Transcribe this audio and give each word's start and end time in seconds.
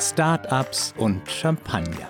Startups 0.00 0.94
und 0.96 1.30
Champagner. 1.30 2.08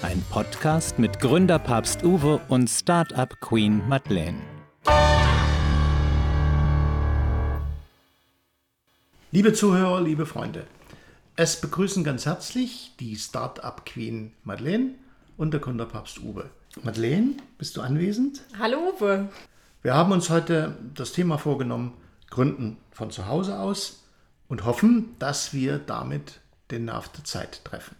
Ein 0.00 0.24
Podcast 0.30 0.98
mit 0.98 1.20
Gründerpapst 1.20 2.02
Uwe 2.04 2.40
und 2.48 2.70
Startup 2.70 3.38
Queen 3.42 3.86
Madeleine. 3.86 4.40
Liebe 9.30 9.52
Zuhörer, 9.52 10.00
liebe 10.00 10.24
Freunde, 10.24 10.64
es 11.36 11.60
begrüßen 11.60 12.04
ganz 12.04 12.24
herzlich 12.24 12.94
die 12.98 13.16
Startup 13.16 13.84
Queen 13.84 14.32
Madeleine 14.42 14.94
und 15.36 15.52
der 15.52 15.60
Gründerpapst 15.60 16.20
Uwe. 16.20 16.48
Madeleine, 16.82 17.34
bist 17.58 17.76
du 17.76 17.82
anwesend? 17.82 18.40
Hallo 18.58 18.94
Uwe. 18.96 19.28
Wir 19.82 19.94
haben 19.94 20.12
uns 20.12 20.30
heute 20.30 20.78
das 20.94 21.12
Thema 21.12 21.36
vorgenommen, 21.36 21.92
Gründen 22.38 22.76
von 22.92 23.10
zu 23.10 23.26
Hause 23.26 23.58
aus 23.58 24.08
und 24.46 24.64
hoffen, 24.64 25.16
dass 25.18 25.52
wir 25.52 25.78
damit 25.78 26.38
den 26.70 26.84
Nerv 26.84 27.08
der 27.08 27.24
Zeit 27.24 27.64
treffen. 27.64 27.96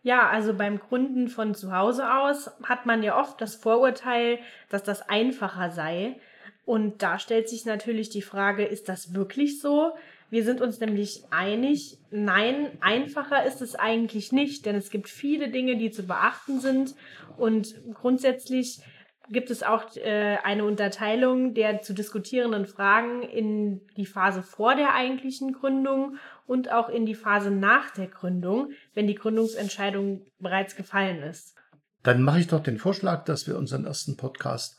Ja, 0.00 0.30
also 0.30 0.54
beim 0.54 0.78
Gründen 0.78 1.28
von 1.28 1.54
zu 1.54 1.76
Hause 1.76 2.10
aus 2.14 2.50
hat 2.62 2.86
man 2.86 3.02
ja 3.02 3.20
oft 3.20 3.38
das 3.38 3.56
Vorurteil, 3.56 4.38
dass 4.70 4.84
das 4.84 5.06
einfacher 5.10 5.70
sei. 5.70 6.18
Und 6.64 7.02
da 7.02 7.18
stellt 7.18 7.50
sich 7.50 7.66
natürlich 7.66 8.08
die 8.08 8.22
Frage, 8.22 8.64
ist 8.64 8.88
das 8.88 9.12
wirklich 9.12 9.60
so? 9.60 9.92
Wir 10.30 10.42
sind 10.42 10.62
uns 10.62 10.80
nämlich 10.80 11.24
einig, 11.30 11.98
nein, 12.10 12.70
einfacher 12.80 13.44
ist 13.44 13.60
es 13.60 13.74
eigentlich 13.74 14.32
nicht, 14.32 14.64
denn 14.64 14.76
es 14.76 14.88
gibt 14.88 15.10
viele 15.10 15.50
Dinge, 15.50 15.76
die 15.76 15.90
zu 15.90 16.04
beachten 16.04 16.58
sind 16.58 16.94
und 17.36 17.74
grundsätzlich 17.92 18.80
gibt 19.30 19.50
es 19.50 19.62
auch 19.62 19.84
äh, 19.96 20.36
eine 20.42 20.64
Unterteilung 20.64 21.54
der 21.54 21.82
zu 21.82 21.94
diskutierenden 21.94 22.66
Fragen 22.66 23.22
in 23.22 23.80
die 23.96 24.06
Phase 24.06 24.42
vor 24.42 24.74
der 24.74 24.94
eigentlichen 24.94 25.52
Gründung 25.52 26.16
und 26.46 26.70
auch 26.72 26.88
in 26.88 27.06
die 27.06 27.14
Phase 27.14 27.50
nach 27.50 27.90
der 27.90 28.08
Gründung, 28.08 28.72
wenn 28.92 29.06
die 29.06 29.14
Gründungsentscheidung 29.14 30.26
bereits 30.40 30.74
gefallen 30.74 31.22
ist. 31.22 31.54
Dann 32.02 32.22
mache 32.22 32.40
ich 32.40 32.48
doch 32.48 32.62
den 32.62 32.78
Vorschlag, 32.78 33.24
dass 33.24 33.46
wir 33.46 33.56
unseren 33.56 33.84
ersten 33.84 34.16
Podcast 34.16 34.78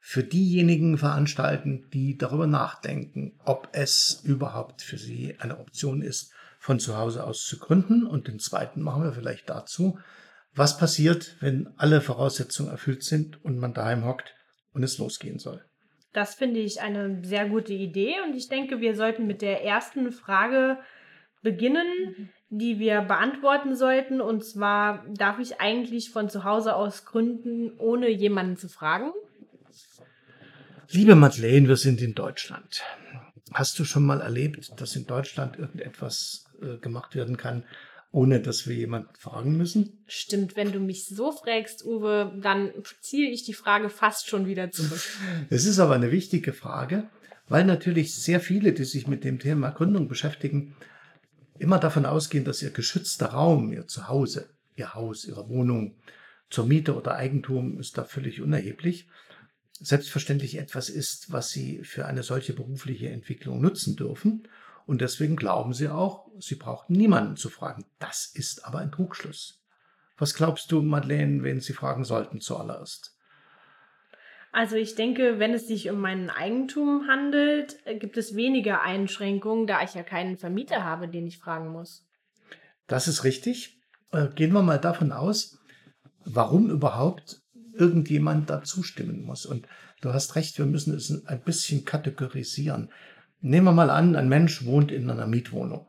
für 0.00 0.22
diejenigen 0.22 0.96
veranstalten, 0.96 1.86
die 1.92 2.16
darüber 2.16 2.46
nachdenken, 2.46 3.32
ob 3.44 3.68
es 3.72 4.20
überhaupt 4.22 4.82
für 4.82 4.96
sie 4.96 5.36
eine 5.40 5.58
Option 5.58 6.02
ist, 6.02 6.32
von 6.60 6.78
zu 6.78 6.96
Hause 6.96 7.24
aus 7.24 7.44
zu 7.44 7.58
gründen. 7.58 8.06
Und 8.06 8.28
den 8.28 8.38
zweiten 8.38 8.80
machen 8.80 9.02
wir 9.02 9.12
vielleicht 9.12 9.50
dazu, 9.50 9.98
was 10.58 10.78
passiert, 10.78 11.36
wenn 11.40 11.68
alle 11.76 12.00
Voraussetzungen 12.00 12.70
erfüllt 12.70 13.02
sind 13.02 13.42
und 13.44 13.58
man 13.58 13.74
daheim 13.74 14.04
hockt 14.04 14.34
und 14.74 14.82
es 14.82 14.98
losgehen 14.98 15.38
soll. 15.38 15.64
Das 16.12 16.34
finde 16.34 16.60
ich 16.60 16.80
eine 16.80 17.24
sehr 17.24 17.48
gute 17.48 17.72
Idee 17.72 18.14
und 18.26 18.34
ich 18.34 18.48
denke, 18.48 18.80
wir 18.80 18.96
sollten 18.96 19.26
mit 19.26 19.42
der 19.42 19.64
ersten 19.64 20.10
Frage 20.10 20.78
beginnen, 21.42 22.30
die 22.50 22.78
wir 22.78 23.02
beantworten 23.02 23.76
sollten. 23.76 24.20
Und 24.20 24.44
zwar, 24.44 25.04
darf 25.14 25.38
ich 25.38 25.60
eigentlich 25.60 26.10
von 26.10 26.28
zu 26.28 26.44
Hause 26.44 26.74
aus 26.74 27.04
gründen, 27.04 27.72
ohne 27.78 28.08
jemanden 28.08 28.56
zu 28.56 28.68
fragen? 28.68 29.12
Liebe 30.90 31.14
Madeleine, 31.14 31.68
wir 31.68 31.76
sind 31.76 32.00
in 32.00 32.14
Deutschland. 32.14 32.82
Hast 33.52 33.78
du 33.78 33.84
schon 33.84 34.04
mal 34.04 34.20
erlebt, 34.20 34.72
dass 34.80 34.96
in 34.96 35.06
Deutschland 35.06 35.58
irgendetwas 35.58 36.46
äh, 36.62 36.78
gemacht 36.78 37.14
werden 37.14 37.36
kann, 37.36 37.64
ohne 38.10 38.40
dass 38.40 38.66
wir 38.66 38.74
jemanden 38.74 39.14
fragen 39.18 39.56
müssen? 39.56 40.02
Stimmt, 40.06 40.56
wenn 40.56 40.72
du 40.72 40.80
mich 40.80 41.06
so 41.06 41.32
fragst, 41.32 41.84
Uwe, 41.84 42.38
dann 42.42 42.72
ziehe 43.00 43.30
ich 43.30 43.44
die 43.44 43.54
Frage 43.54 43.90
fast 43.90 44.28
schon 44.28 44.46
wieder 44.46 44.70
zurück. 44.70 45.00
Es 45.50 45.66
ist 45.66 45.78
aber 45.78 45.94
eine 45.94 46.10
wichtige 46.10 46.52
Frage, 46.52 47.08
weil 47.48 47.64
natürlich 47.64 48.14
sehr 48.14 48.40
viele, 48.40 48.72
die 48.72 48.84
sich 48.84 49.06
mit 49.06 49.24
dem 49.24 49.38
Thema 49.38 49.70
Gründung 49.70 50.08
beschäftigen, 50.08 50.74
immer 51.58 51.78
davon 51.78 52.06
ausgehen, 52.06 52.44
dass 52.44 52.62
ihr 52.62 52.70
geschützter 52.70 53.26
Raum, 53.28 53.72
ihr 53.72 53.86
Zuhause, 53.86 54.50
ihr 54.76 54.94
Haus, 54.94 55.24
ihre 55.24 55.48
Wohnung 55.48 55.96
zur 56.50 56.66
Miete 56.66 56.94
oder 56.94 57.16
Eigentum 57.16 57.78
ist 57.78 57.98
da 57.98 58.04
völlig 58.04 58.40
unerheblich 58.40 59.08
selbstverständlich 59.80 60.58
etwas 60.58 60.88
ist, 60.88 61.30
was 61.30 61.50
sie 61.50 61.84
für 61.84 62.06
eine 62.06 62.22
solche 62.22 62.52
berufliche 62.52 63.10
Entwicklung 63.10 63.60
nutzen 63.60 63.96
dürfen. 63.96 64.48
Und 64.88 65.02
deswegen 65.02 65.36
glauben 65.36 65.74
sie 65.74 65.90
auch, 65.90 66.30
sie 66.38 66.54
brauchen 66.54 66.96
niemanden 66.96 67.36
zu 67.36 67.50
fragen. 67.50 67.84
Das 67.98 68.24
ist 68.24 68.64
aber 68.64 68.78
ein 68.78 68.90
Trugschluss. 68.90 69.62
Was 70.16 70.32
glaubst 70.32 70.72
du, 70.72 70.80
Madeleine, 70.80 71.42
wenn 71.42 71.60
sie 71.60 71.74
fragen 71.74 72.04
sollten 72.04 72.40
zuallererst? 72.40 73.14
Also 74.50 74.76
ich 74.76 74.94
denke, 74.94 75.38
wenn 75.38 75.52
es 75.52 75.68
sich 75.68 75.90
um 75.90 76.00
mein 76.00 76.30
Eigentum 76.30 77.06
handelt, 77.06 77.76
gibt 78.00 78.16
es 78.16 78.34
weniger 78.34 78.80
Einschränkungen, 78.80 79.66
da 79.66 79.82
ich 79.82 79.92
ja 79.92 80.02
keinen 80.02 80.38
Vermieter 80.38 80.84
habe, 80.84 81.06
den 81.06 81.26
ich 81.26 81.36
fragen 81.36 81.68
muss. 81.68 82.06
Das 82.86 83.08
ist 83.08 83.24
richtig. 83.24 83.82
Äh, 84.10 84.28
gehen 84.28 84.54
wir 84.54 84.62
mal 84.62 84.78
davon 84.78 85.12
aus, 85.12 85.58
warum 86.24 86.70
überhaupt 86.70 87.42
irgendjemand 87.74 88.48
da 88.48 88.62
zustimmen 88.62 89.22
muss. 89.22 89.44
Und 89.44 89.68
du 90.00 90.14
hast 90.14 90.34
recht, 90.34 90.56
wir 90.56 90.64
müssen 90.64 90.94
es 90.94 91.26
ein 91.26 91.42
bisschen 91.42 91.84
kategorisieren. 91.84 92.88
Nehmen 93.40 93.66
wir 93.66 93.72
mal 93.72 93.90
an, 93.90 94.16
ein 94.16 94.28
Mensch 94.28 94.64
wohnt 94.64 94.90
in 94.90 95.08
einer 95.08 95.26
Mietwohnung 95.26 95.86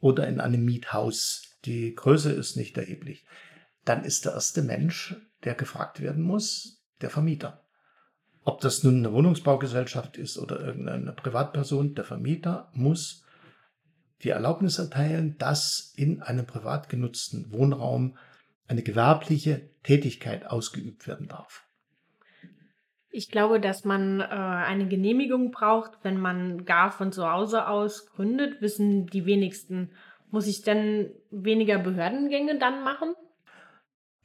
oder 0.00 0.26
in 0.26 0.40
einem 0.40 0.64
Miethaus. 0.64 1.42
Die 1.64 1.94
Größe 1.94 2.32
ist 2.32 2.56
nicht 2.56 2.76
erheblich. 2.76 3.24
Dann 3.84 4.04
ist 4.04 4.24
der 4.24 4.32
erste 4.32 4.62
Mensch, 4.62 5.16
der 5.44 5.54
gefragt 5.54 6.00
werden 6.00 6.22
muss, 6.22 6.82
der 7.00 7.10
Vermieter. 7.10 7.64
Ob 8.42 8.60
das 8.60 8.82
nun 8.82 8.98
eine 8.98 9.12
Wohnungsbaugesellschaft 9.12 10.16
ist 10.16 10.36
oder 10.36 10.60
irgendeine 10.60 11.12
Privatperson, 11.12 11.94
der 11.94 12.04
Vermieter 12.04 12.70
muss 12.74 13.24
die 14.22 14.30
Erlaubnis 14.30 14.78
erteilen, 14.78 15.36
dass 15.38 15.92
in 15.96 16.22
einem 16.22 16.46
privat 16.46 16.88
genutzten 16.88 17.52
Wohnraum 17.52 18.16
eine 18.66 18.82
gewerbliche 18.82 19.70
Tätigkeit 19.82 20.46
ausgeübt 20.46 21.06
werden 21.06 21.28
darf. 21.28 21.63
Ich 23.16 23.30
glaube, 23.30 23.60
dass 23.60 23.84
man 23.84 24.18
äh, 24.20 24.24
eine 24.24 24.88
Genehmigung 24.88 25.52
braucht, 25.52 25.92
wenn 26.02 26.18
man 26.18 26.64
gar 26.64 26.90
von 26.90 27.12
zu 27.12 27.30
Hause 27.30 27.68
aus 27.68 28.06
gründet, 28.06 28.60
wissen 28.60 29.06
die 29.06 29.24
wenigsten. 29.24 29.92
Muss 30.32 30.48
ich 30.48 30.62
denn 30.62 31.12
weniger 31.30 31.78
Behördengänge 31.78 32.58
dann 32.58 32.82
machen? 32.82 33.14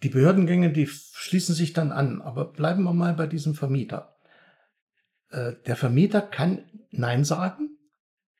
Die 0.01 0.09
Behördengänge, 0.09 0.71
die 0.71 0.87
schließen 0.87 1.53
sich 1.53 1.73
dann 1.73 1.91
an, 1.91 2.23
aber 2.23 2.45
bleiben 2.45 2.81
wir 2.81 2.93
mal 2.93 3.13
bei 3.13 3.27
diesem 3.27 3.53
Vermieter. 3.53 4.17
Äh, 5.29 5.53
der 5.67 5.75
Vermieter 5.75 6.23
kann 6.23 6.63
Nein 6.89 7.23
sagen 7.23 7.77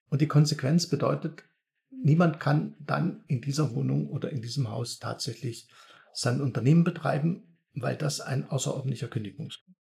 und 0.10 0.20
die 0.20 0.28
Konsequenz 0.28 0.90
bedeutet, 0.90 1.44
niemand 1.92 2.40
kann 2.40 2.74
dann 2.80 3.24
in 3.28 3.42
dieser 3.42 3.76
Wohnung 3.76 4.08
oder 4.10 4.32
in 4.32 4.42
diesem 4.42 4.72
Haus 4.72 4.98
tatsächlich 4.98 5.70
sein 6.12 6.42
Unternehmen 6.42 6.84
betreiben, 6.84 7.56
weil 7.76 7.98
das 7.98 8.20
ein 8.20 8.50
außerordentlicher 8.50 9.10
Kündigungsgrund. 9.10 9.79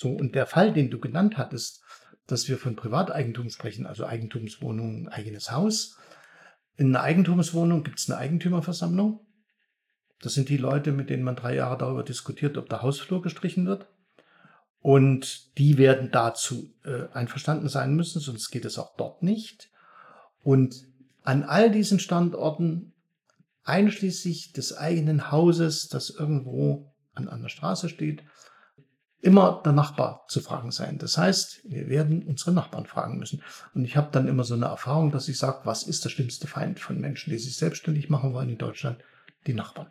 So, 0.00 0.08
und 0.08 0.34
der 0.34 0.46
Fall, 0.46 0.72
den 0.72 0.88
du 0.88 0.98
genannt 0.98 1.36
hattest, 1.36 1.82
dass 2.26 2.48
wir 2.48 2.56
von 2.56 2.74
Privateigentum 2.74 3.50
sprechen, 3.50 3.84
also 3.84 4.06
Eigentumswohnung, 4.06 5.08
eigenes 5.08 5.52
Haus. 5.52 5.98
In 6.78 6.96
einer 6.96 7.04
Eigentumswohnung 7.04 7.82
gibt 7.84 7.98
es 7.98 8.08
eine 8.08 8.18
Eigentümerversammlung. 8.18 9.20
Das 10.22 10.32
sind 10.32 10.48
die 10.48 10.56
Leute, 10.56 10.92
mit 10.92 11.10
denen 11.10 11.22
man 11.22 11.36
drei 11.36 11.54
Jahre 11.54 11.76
darüber 11.76 12.02
diskutiert, 12.02 12.56
ob 12.56 12.70
der 12.70 12.80
Hausflur 12.80 13.20
gestrichen 13.20 13.66
wird. 13.66 13.88
Und 14.78 15.58
die 15.58 15.76
werden 15.76 16.10
dazu 16.10 16.72
äh, 16.86 17.08
einverstanden 17.12 17.68
sein 17.68 17.94
müssen, 17.94 18.20
sonst 18.20 18.50
geht 18.50 18.64
es 18.64 18.78
auch 18.78 18.96
dort 18.96 19.22
nicht. 19.22 19.70
Und 20.42 20.86
an 21.24 21.42
all 21.42 21.70
diesen 21.70 22.00
Standorten 22.00 22.94
einschließlich 23.64 24.54
des 24.54 24.74
eigenen 24.74 25.30
Hauses, 25.30 25.90
das 25.90 26.08
irgendwo 26.08 26.90
an 27.12 27.28
einer 27.28 27.50
Straße 27.50 27.90
steht, 27.90 28.22
immer 29.22 29.60
der 29.64 29.72
Nachbar 29.72 30.24
zu 30.28 30.40
fragen 30.40 30.70
sein. 30.70 30.98
Das 30.98 31.18
heißt, 31.18 31.60
wir 31.64 31.88
werden 31.88 32.22
unsere 32.22 32.52
Nachbarn 32.52 32.86
fragen 32.86 33.18
müssen. 33.18 33.42
Und 33.74 33.84
ich 33.84 33.96
habe 33.96 34.08
dann 34.12 34.28
immer 34.28 34.44
so 34.44 34.54
eine 34.54 34.66
Erfahrung, 34.66 35.10
dass 35.10 35.28
ich 35.28 35.38
sage, 35.38 35.60
was 35.64 35.82
ist 35.82 36.04
der 36.04 36.10
schlimmste 36.10 36.46
Feind 36.46 36.80
von 36.80 36.98
Menschen, 37.00 37.30
die 37.30 37.38
sich 37.38 37.56
selbstständig 37.56 38.08
machen 38.08 38.32
wollen 38.32 38.48
in 38.48 38.58
Deutschland? 38.58 39.02
Die 39.46 39.54
Nachbarn. 39.54 39.90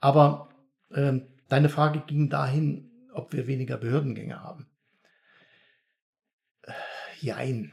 Aber 0.00 0.50
äh, 0.90 1.20
deine 1.48 1.68
Frage 1.68 2.02
ging 2.06 2.28
dahin, 2.28 2.90
ob 3.14 3.32
wir 3.32 3.46
weniger 3.46 3.78
Behördengänge 3.78 4.42
haben. 4.42 4.66
Äh, 6.62 6.72
jein. 7.20 7.72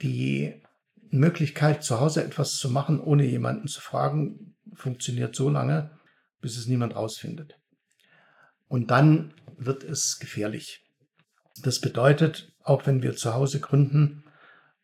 Die 0.00 0.62
Möglichkeit, 1.10 1.82
zu 1.82 2.00
Hause 2.00 2.22
etwas 2.22 2.56
zu 2.56 2.70
machen, 2.70 3.00
ohne 3.00 3.24
jemanden 3.24 3.66
zu 3.66 3.80
fragen, 3.80 4.54
funktioniert 4.74 5.34
so 5.34 5.48
lange, 5.48 5.90
bis 6.40 6.56
es 6.56 6.66
niemand 6.66 6.94
rausfindet. 6.94 7.58
Und 8.68 8.90
dann 8.90 9.34
wird 9.56 9.82
es 9.82 10.18
gefährlich. 10.18 10.84
Das 11.62 11.80
bedeutet, 11.80 12.52
auch 12.62 12.86
wenn 12.86 13.02
wir 13.02 13.16
zu 13.16 13.34
Hause 13.34 13.60
gründen 13.60 14.24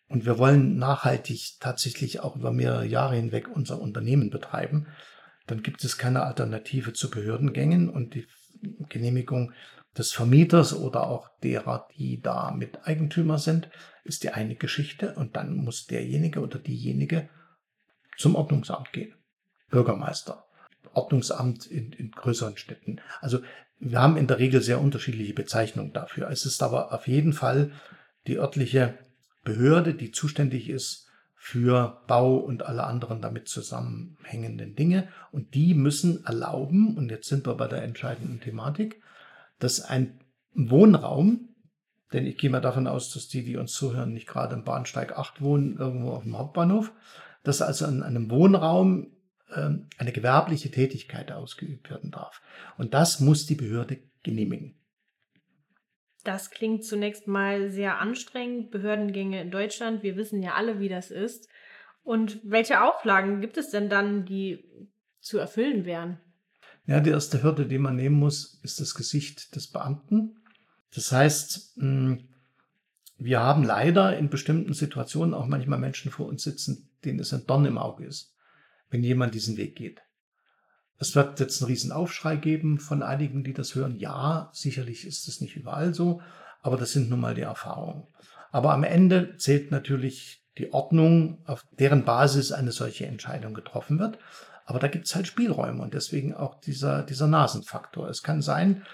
und 0.08 0.26
wir 0.26 0.38
wollen 0.38 0.76
nachhaltig 0.76 1.56
tatsächlich 1.60 2.20
auch 2.20 2.36
über 2.36 2.50
mehrere 2.50 2.86
Jahre 2.86 3.16
hinweg 3.16 3.48
unser 3.48 3.80
Unternehmen 3.80 4.30
betreiben, 4.30 4.88
dann 5.46 5.62
gibt 5.62 5.84
es 5.84 5.98
keine 5.98 6.22
Alternative 6.22 6.92
zu 6.92 7.10
Behördengängen 7.10 7.88
und 7.88 8.14
die 8.14 8.26
Genehmigung 8.88 9.52
des 9.96 10.12
Vermieters 10.12 10.74
oder 10.74 11.06
auch 11.06 11.28
derer, 11.42 11.88
die 11.96 12.20
da 12.20 12.50
mit 12.50 12.86
Eigentümer 12.86 13.38
sind, 13.38 13.70
ist 14.02 14.22
die 14.22 14.30
eine 14.30 14.56
Geschichte 14.56 15.14
und 15.14 15.36
dann 15.36 15.54
muss 15.56 15.86
derjenige 15.86 16.40
oder 16.40 16.58
diejenige 16.58 17.28
zum 18.16 18.34
Ordnungsamt 18.34 18.92
gehen. 18.92 19.14
Bürgermeister, 19.70 20.46
Ordnungsamt 20.94 21.66
in, 21.66 21.92
in 21.92 22.10
größeren 22.10 22.56
Städten. 22.56 23.00
Also 23.20 23.40
wir 23.78 24.00
haben 24.00 24.16
in 24.16 24.26
der 24.26 24.38
Regel 24.38 24.62
sehr 24.62 24.80
unterschiedliche 24.80 25.34
Bezeichnungen 25.34 25.92
dafür. 25.92 26.30
Es 26.30 26.46
ist 26.46 26.62
aber 26.62 26.92
auf 26.92 27.06
jeden 27.06 27.32
Fall 27.32 27.72
die 28.26 28.38
örtliche 28.38 28.98
Behörde, 29.44 29.94
die 29.94 30.10
zuständig 30.10 30.70
ist 30.70 31.08
für 31.36 32.02
Bau 32.06 32.36
und 32.36 32.64
alle 32.64 32.84
anderen 32.84 33.20
damit 33.20 33.48
zusammenhängenden 33.48 34.74
Dinge. 34.74 35.08
Und 35.30 35.54
die 35.54 35.74
müssen 35.74 36.24
erlauben, 36.24 36.96
und 36.96 37.10
jetzt 37.10 37.28
sind 37.28 37.46
wir 37.46 37.54
bei 37.54 37.68
der 37.68 37.82
entscheidenden 37.82 38.40
Thematik, 38.40 39.02
dass 39.58 39.82
ein 39.82 40.20
Wohnraum, 40.54 41.50
denn 42.14 42.24
ich 42.24 42.38
gehe 42.38 42.48
mal 42.48 42.60
davon 42.60 42.86
aus, 42.86 43.12
dass 43.12 43.28
die, 43.28 43.44
die 43.44 43.56
uns 43.56 43.72
zuhören, 43.72 44.14
nicht 44.14 44.26
gerade 44.26 44.54
im 44.54 44.64
Bahnsteig 44.64 45.18
8 45.18 45.42
wohnen, 45.42 45.76
irgendwo 45.76 46.12
auf 46.12 46.22
dem 46.22 46.38
Hauptbahnhof, 46.38 46.92
dass 47.42 47.60
also 47.60 47.84
in 47.86 48.02
einem 48.02 48.30
Wohnraum 48.30 49.08
eine 49.54 50.12
gewerbliche 50.12 50.70
Tätigkeit 50.70 51.32
ausgeübt 51.32 51.90
werden 51.90 52.10
darf. 52.10 52.42
Und 52.76 52.94
das 52.94 53.20
muss 53.20 53.46
die 53.46 53.54
Behörde 53.54 53.98
genehmigen. 54.22 54.74
Das 56.24 56.50
klingt 56.50 56.84
zunächst 56.84 57.26
mal 57.28 57.70
sehr 57.70 58.00
anstrengend. 58.00 58.70
Behördengänge 58.70 59.40
in 59.42 59.50
Deutschland, 59.50 60.02
wir 60.02 60.16
wissen 60.16 60.42
ja 60.42 60.54
alle, 60.54 60.80
wie 60.80 60.88
das 60.88 61.10
ist. 61.10 61.48
Und 62.02 62.40
welche 62.42 62.82
Auflagen 62.82 63.40
gibt 63.40 63.56
es 63.56 63.70
denn 63.70 63.88
dann, 63.88 64.24
die 64.24 64.64
zu 65.20 65.38
erfüllen 65.38 65.84
wären? 65.84 66.18
Ja, 66.86 67.00
die 67.00 67.10
erste 67.10 67.42
Hürde, 67.42 67.66
die 67.66 67.78
man 67.78 67.96
nehmen 67.96 68.16
muss, 68.18 68.60
ist 68.62 68.80
das 68.80 68.94
Gesicht 68.94 69.54
des 69.56 69.68
Beamten. 69.68 70.36
Das 70.94 71.12
heißt, 71.12 71.76
hm, 71.76 72.28
wir 73.16 73.40
haben 73.40 73.64
leider 73.64 74.16
in 74.18 74.28
bestimmten 74.28 74.74
Situationen 74.74 75.34
auch 75.34 75.46
manchmal 75.46 75.78
Menschen 75.78 76.10
vor 76.10 76.26
uns 76.26 76.42
sitzen, 76.42 76.90
denen 77.04 77.20
es 77.20 77.32
ein 77.32 77.46
Dorn 77.46 77.64
im 77.64 77.78
Auge 77.78 78.04
ist, 78.04 78.33
wenn 78.94 79.02
jemand 79.02 79.34
diesen 79.34 79.56
Weg 79.56 79.74
geht. 79.74 80.02
Es 80.98 81.16
wird 81.16 81.40
jetzt 81.40 81.60
einen 81.60 81.68
riesen 81.68 81.90
Aufschrei 81.90 82.36
geben 82.36 82.78
von 82.78 83.02
einigen, 83.02 83.42
die 83.42 83.52
das 83.52 83.74
hören. 83.74 83.96
Ja, 83.98 84.50
sicherlich 84.52 85.04
ist 85.04 85.26
es 85.26 85.40
nicht 85.40 85.56
überall 85.56 85.92
so, 85.92 86.22
aber 86.62 86.76
das 86.76 86.92
sind 86.92 87.10
nun 87.10 87.18
mal 87.18 87.34
die 87.34 87.42
Erfahrungen. 87.42 88.06
Aber 88.52 88.72
am 88.72 88.84
Ende 88.84 89.36
zählt 89.36 89.72
natürlich 89.72 90.46
die 90.58 90.72
Ordnung, 90.72 91.42
auf 91.44 91.64
deren 91.72 92.04
Basis 92.04 92.52
eine 92.52 92.70
solche 92.70 93.06
Entscheidung 93.06 93.52
getroffen 93.52 93.98
wird. 93.98 94.18
Aber 94.64 94.78
da 94.78 94.86
gibt 94.86 95.06
es 95.06 95.16
halt 95.16 95.26
Spielräume 95.26 95.82
und 95.82 95.92
deswegen 95.92 96.32
auch 96.32 96.60
dieser, 96.60 97.02
dieser 97.02 97.26
Nasenfaktor. 97.26 98.08
Es 98.08 98.22
kann 98.22 98.42
sein, 98.42 98.84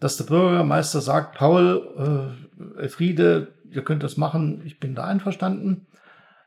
dass 0.00 0.16
der 0.16 0.24
Bürgermeister 0.24 1.00
sagt, 1.00 1.38
Paul, 1.38 2.34
äh, 2.76 2.82
Elfriede, 2.82 3.54
ihr 3.70 3.84
könnt 3.84 4.02
das 4.02 4.16
machen, 4.16 4.60
ich 4.64 4.80
bin 4.80 4.96
da 4.96 5.04
einverstanden. 5.04 5.86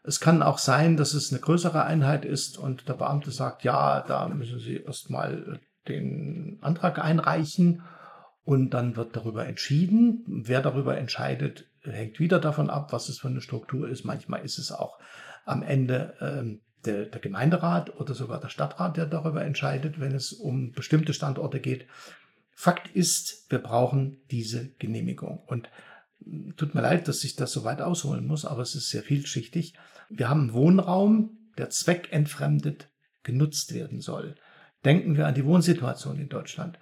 Es 0.04 0.19
kann 0.19 0.42
auch 0.42 0.57
sein, 0.57 0.98
dass 0.98 1.13
es 1.13 1.31
eine 1.31 1.42
größere 1.42 1.84
Einheit 1.84 2.25
ist 2.25 2.57
und 2.57 2.88
der 2.88 2.94
Beamte 2.94 3.31
sagt, 3.31 3.63
ja, 3.63 4.01
da 4.01 4.28
müssen 4.30 4.60
Sie 4.60 4.78
erstmal 4.78 5.60
den 5.88 6.60
Antrag 6.62 7.00
einreichen 7.00 7.84
und 8.44 8.72
dann 8.72 8.96
wird 8.96 9.16
darüber 9.16 9.46
entschieden. 9.46 10.24
Wer 10.28 10.62
darüber 10.62 10.98
entscheidet, 10.98 11.69
hängt 11.84 12.19
wieder 12.19 12.40
davon 12.40 12.69
ab, 12.69 12.94
was 12.94 13.10
es 13.10 13.19
für 13.19 13.28
eine 13.28 13.42
Struktur 13.42 13.90
ist. 13.90 14.06
Manchmal 14.06 14.44
ist 14.44 14.57
es 14.57 14.72
auch 14.72 15.00
am 15.46 15.63
Ende 15.63 16.16
ähm, 16.22 16.62
der, 16.86 17.06
der 17.06 17.19
Gemeinderat 17.19 18.00
oder 18.00 18.13
sogar 18.13 18.40
der 18.40 18.50
Stadtrat, 18.50 18.98
der 18.98 19.06
darüber 19.06 19.44
entscheidet, 19.44 20.00
wenn 20.00 20.13
es 20.13 20.31
um 20.31 20.72
bestimmte 20.72 21.13
Standorte 21.13 21.60
geht. 21.60 21.88
Fakt 22.54 22.90
ist, 22.94 23.46
wir 23.50 23.60
brauchen 23.60 24.22
diese 24.31 24.69
Genehmigung. 24.80 25.40
Und 25.46 25.69
tut 26.57 26.75
mir 26.75 26.81
leid, 26.81 27.07
dass 27.07 27.23
ich 27.23 27.35
das 27.35 27.51
so 27.51 27.63
weit 27.63 27.81
ausholen 27.81 28.25
muss, 28.25 28.45
aber 28.45 28.61
es 28.61 28.75
ist 28.75 28.89
sehr 28.89 29.03
vielschichtig. 29.03 29.73
Wir 30.09 30.29
haben 30.29 30.53
Wohnraum, 30.53 31.37
der 31.57 31.69
zweckentfremdet 31.69 32.89
genutzt 33.23 33.73
werden 33.73 33.99
soll. 33.99 34.35
Denken 34.85 35.17
wir 35.17 35.27
an 35.27 35.35
die 35.35 35.45
Wohnsituation 35.45 36.19
in 36.19 36.29
Deutschland 36.29 36.79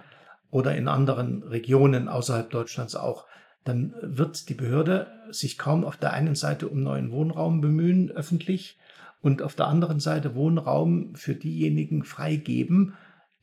oder 0.49 0.75
in 0.75 0.87
anderen 0.87 1.43
Regionen 1.43 2.07
außerhalb 2.07 2.49
Deutschlands 2.49 2.95
auch. 2.95 3.25
Dann 3.63 3.93
wird 4.01 4.49
die 4.49 4.53
Behörde 4.53 5.07
sich 5.29 5.57
kaum 5.57 5.83
auf 5.83 5.97
der 5.97 6.13
einen 6.13 6.35
Seite 6.35 6.67
um 6.67 6.83
neuen 6.83 7.11
Wohnraum 7.11 7.59
bemühen, 7.59 8.11
öffentlich, 8.11 8.77
und 9.19 9.41
auf 9.41 9.55
der 9.55 9.67
anderen 9.67 9.99
Seite 9.99 10.35
Wohnraum 10.35 11.15
für 11.15 11.33
diejenigen 11.33 12.03
freigeben, 12.03 12.93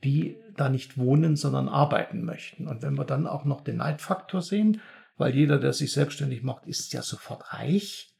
die 0.03 0.37
da 0.55 0.69
nicht 0.69 0.97
wohnen, 0.97 1.35
sondern 1.35 1.67
arbeiten 1.67 2.23
möchten. 2.23 2.67
Und 2.67 2.81
wenn 2.81 2.95
wir 2.95 3.05
dann 3.05 3.27
auch 3.27 3.45
noch 3.45 3.61
den 3.61 3.77
Neidfaktor 3.77 4.41
sehen, 4.41 4.81
weil 5.17 5.33
jeder, 5.33 5.57
der 5.59 5.73
sich 5.73 5.91
selbstständig 5.91 6.43
macht, 6.43 6.65
ist 6.65 6.93
ja 6.93 7.01
sofort 7.01 7.53
reich, 7.53 8.13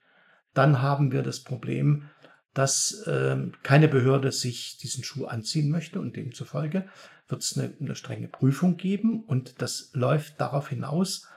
dann 0.53 0.81
haben 0.81 1.11
wir 1.11 1.21
das 1.21 1.41
Problem, 1.41 2.09
dass 2.53 3.01
äh, 3.07 3.37
keine 3.63 3.87
Behörde 3.87 4.31
sich 4.31 4.77
diesen 4.77 5.03
Schuh 5.03 5.25
anziehen 5.25 5.69
möchte 5.69 5.99
und 5.99 6.15
demzufolge 6.15 6.87
wird 7.27 7.41
es 7.41 7.57
eine, 7.57 7.73
eine 7.79 7.95
strenge 7.95 8.27
Prüfung 8.27 8.77
geben 8.77 9.23
und 9.23 9.61
das 9.61 9.91
läuft 9.93 10.39
darauf 10.39 10.69
hinaus, 10.69 11.27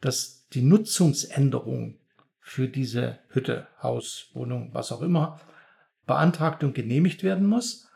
dass 0.00 0.46
die 0.52 0.62
Nutzungsänderung 0.62 1.98
für 2.40 2.68
diese 2.68 3.18
Hütte, 3.28 3.66
Haus, 3.82 4.30
Wohnung, 4.34 4.70
was 4.72 4.92
auch 4.92 5.02
immer, 5.02 5.40
beantragt 6.06 6.62
und 6.62 6.74
genehmigt 6.74 7.22
werden 7.22 7.46
muss. 7.46 7.88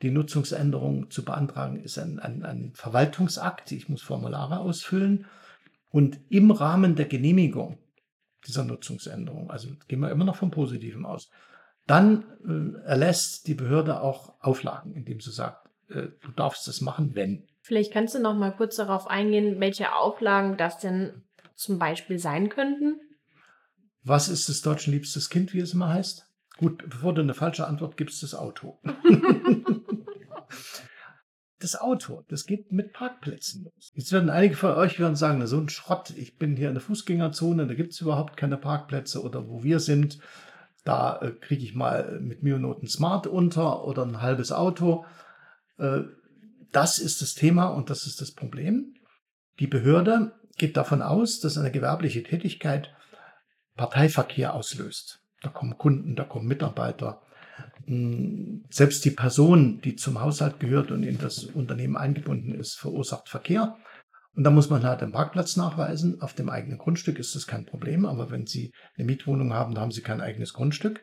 Die 0.00 0.10
Nutzungsänderung 0.10 1.10
zu 1.10 1.24
beantragen 1.24 1.82
ist 1.82 1.98
ein, 1.98 2.18
ein, 2.18 2.44
ein 2.44 2.72
Verwaltungsakt. 2.74 3.72
Ich 3.72 3.88
muss 3.88 4.00
Formulare 4.00 4.60
ausfüllen. 4.60 5.26
Und 5.90 6.20
im 6.28 6.50
Rahmen 6.50 6.96
der 6.96 7.06
Genehmigung 7.06 7.78
dieser 8.46 8.64
Nutzungsänderung, 8.64 9.50
also 9.50 9.68
gehen 9.88 10.00
wir 10.00 10.10
immer 10.10 10.24
noch 10.24 10.36
vom 10.36 10.50
Positiven 10.50 11.04
aus, 11.04 11.30
dann 11.86 12.24
äh, 12.46 12.86
erlässt 12.86 13.46
die 13.46 13.54
Behörde 13.54 14.00
auch 14.00 14.34
Auflagen, 14.40 14.94
indem 14.94 15.20
sie 15.20 15.32
sagt, 15.32 15.68
äh, 15.88 16.08
du 16.22 16.32
darfst 16.36 16.68
es 16.68 16.80
machen, 16.80 17.14
wenn. 17.14 17.46
Vielleicht 17.62 17.92
kannst 17.92 18.14
du 18.14 18.20
noch 18.20 18.36
mal 18.36 18.54
kurz 18.54 18.76
darauf 18.76 19.08
eingehen, 19.08 19.58
welche 19.60 19.94
Auflagen 19.94 20.56
das 20.56 20.78
denn 20.78 21.22
zum 21.54 21.78
Beispiel 21.78 22.18
sein 22.18 22.48
könnten. 22.48 23.00
Was 24.02 24.28
ist 24.28 24.48
des 24.48 24.62
Deutschen 24.62 24.92
liebstes 24.92 25.28
Kind, 25.28 25.54
wie 25.54 25.60
es 25.60 25.74
immer 25.74 25.88
heißt? 25.88 26.26
Gut, 26.58 26.84
bevor 26.88 27.14
du 27.14 27.22
eine 27.22 27.34
falsche 27.34 27.66
Antwort 27.66 27.96
gibst, 27.96 28.22
das 28.22 28.34
Auto. 28.34 28.78
das 31.60 31.76
Auto, 31.76 32.24
das 32.28 32.46
geht 32.46 32.72
mit 32.72 32.92
Parkplätzen 32.92 33.64
los. 33.64 33.92
Jetzt 33.94 34.12
werden 34.12 34.30
einige 34.30 34.54
von 34.54 34.72
euch 34.72 35.00
werden 35.00 35.16
sagen, 35.16 35.44
so 35.46 35.58
ein 35.58 35.68
Schrott, 35.68 36.10
ich 36.16 36.36
bin 36.38 36.56
hier 36.56 36.68
in 36.68 36.74
der 36.74 36.82
Fußgängerzone, 36.82 37.66
da 37.66 37.74
gibt 37.74 37.92
es 37.92 38.00
überhaupt 38.00 38.36
keine 38.36 38.56
Parkplätze 38.56 39.22
oder 39.22 39.48
wo 39.48 39.62
wir 39.64 39.80
sind, 39.80 40.18
da 40.84 41.20
äh, 41.20 41.32
kriege 41.32 41.64
ich 41.64 41.74
mal 41.74 42.20
mit 42.20 42.42
Mionoten 42.42 42.88
Smart 42.88 43.26
unter 43.26 43.84
oder 43.84 44.04
ein 44.04 44.22
halbes 44.22 44.52
Auto. 44.52 45.04
Äh, 45.78 46.02
das 46.70 46.98
ist 46.98 47.22
das 47.22 47.34
Thema 47.34 47.66
und 47.66 47.90
das 47.90 48.06
ist 48.06 48.20
das 48.20 48.32
Problem. 48.32 48.94
Die 49.58 49.66
Behörde 49.66 50.32
geht 50.56 50.76
davon 50.76 51.02
aus, 51.02 51.40
dass 51.40 51.58
eine 51.58 51.72
gewerbliche 51.72 52.22
Tätigkeit 52.22 52.94
Parteiverkehr 53.76 54.54
auslöst. 54.54 55.20
Da 55.42 55.48
kommen 55.48 55.78
Kunden, 55.78 56.16
da 56.16 56.24
kommen 56.24 56.46
Mitarbeiter. 56.46 57.22
Hm, 57.86 58.64
selbst 58.70 59.04
die 59.04 59.10
Person, 59.10 59.80
die 59.82 59.96
zum 59.96 60.20
Haushalt 60.20 60.60
gehört 60.60 60.90
und 60.90 61.02
in 61.02 61.18
das 61.18 61.44
Unternehmen 61.44 61.96
eingebunden 61.96 62.54
ist, 62.54 62.74
verursacht 62.74 63.28
Verkehr. 63.28 63.76
Und 64.34 64.44
da 64.44 64.50
muss 64.50 64.70
man 64.70 64.84
halt 64.84 65.00
den 65.00 65.12
Parkplatz 65.12 65.56
nachweisen. 65.56 66.20
Auf 66.20 66.32
dem 66.32 66.48
eigenen 66.48 66.78
Grundstück 66.78 67.18
ist 67.18 67.34
das 67.34 67.46
kein 67.46 67.66
Problem, 67.66 68.06
aber 68.06 68.30
wenn 68.30 68.46
Sie 68.46 68.72
eine 68.96 69.06
Mietwohnung 69.06 69.52
haben, 69.52 69.74
da 69.74 69.80
haben 69.80 69.90
Sie 69.90 70.02
kein 70.02 70.20
eigenes 70.20 70.52
Grundstück. 70.52 71.00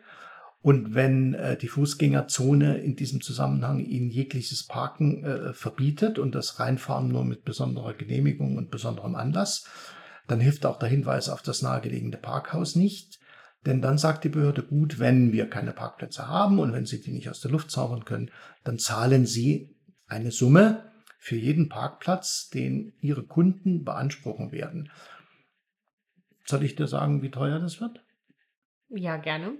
Und 0.61 0.95
wenn 0.95 1.33
äh, 1.33 1.57
die 1.57 1.67
Fußgängerzone 1.67 2.77
in 2.77 2.95
diesem 2.95 3.21
Zusammenhang 3.21 3.79
Ihnen 3.79 4.09
jegliches 4.09 4.65
Parken 4.65 5.23
äh, 5.23 5.53
verbietet 5.53 6.17
und 6.17 6.33
das 6.33 6.59
Reinfahren 6.59 7.09
nur 7.09 7.25
mit 7.25 7.43
besonderer 7.45 7.93
Genehmigung 7.93 8.57
und 8.57 8.71
besonderem 8.71 9.15
Anlass, 9.15 9.67
dann 10.27 10.39
hilft 10.39 10.65
auch 10.65 10.79
der 10.79 10.89
Hinweis 10.89 11.29
auf 11.29 11.41
das 11.41 11.61
nahegelegene 11.61 12.17
Parkhaus 12.17 12.75
nicht. 12.75 13.19
Denn 13.65 13.81
dann 13.81 13.97
sagt 13.97 14.23
die 14.23 14.29
Behörde, 14.29 14.61
gut, 14.61 14.99
wenn 14.99 15.31
wir 15.31 15.49
keine 15.49 15.73
Parkplätze 15.73 16.27
haben 16.27 16.59
und 16.59 16.73
wenn 16.73 16.85
Sie 16.85 17.01
die 17.01 17.11
nicht 17.11 17.29
aus 17.29 17.41
der 17.41 17.51
Luft 17.51 17.71
zaubern 17.71 18.05
können, 18.05 18.31
dann 18.63 18.77
zahlen 18.77 19.25
Sie 19.25 19.75
eine 20.07 20.31
Summe 20.31 20.91
für 21.17 21.35
jeden 21.35 21.69
Parkplatz, 21.69 22.49
den 22.49 22.93
Ihre 23.01 23.23
Kunden 23.23 23.83
beanspruchen 23.83 24.51
werden. 24.51 24.91
Soll 26.45 26.63
ich 26.63 26.75
dir 26.75 26.87
sagen, 26.87 27.23
wie 27.23 27.31
teuer 27.31 27.59
das 27.59 27.81
wird? 27.81 28.03
Ja, 28.89 29.17
gerne. 29.17 29.57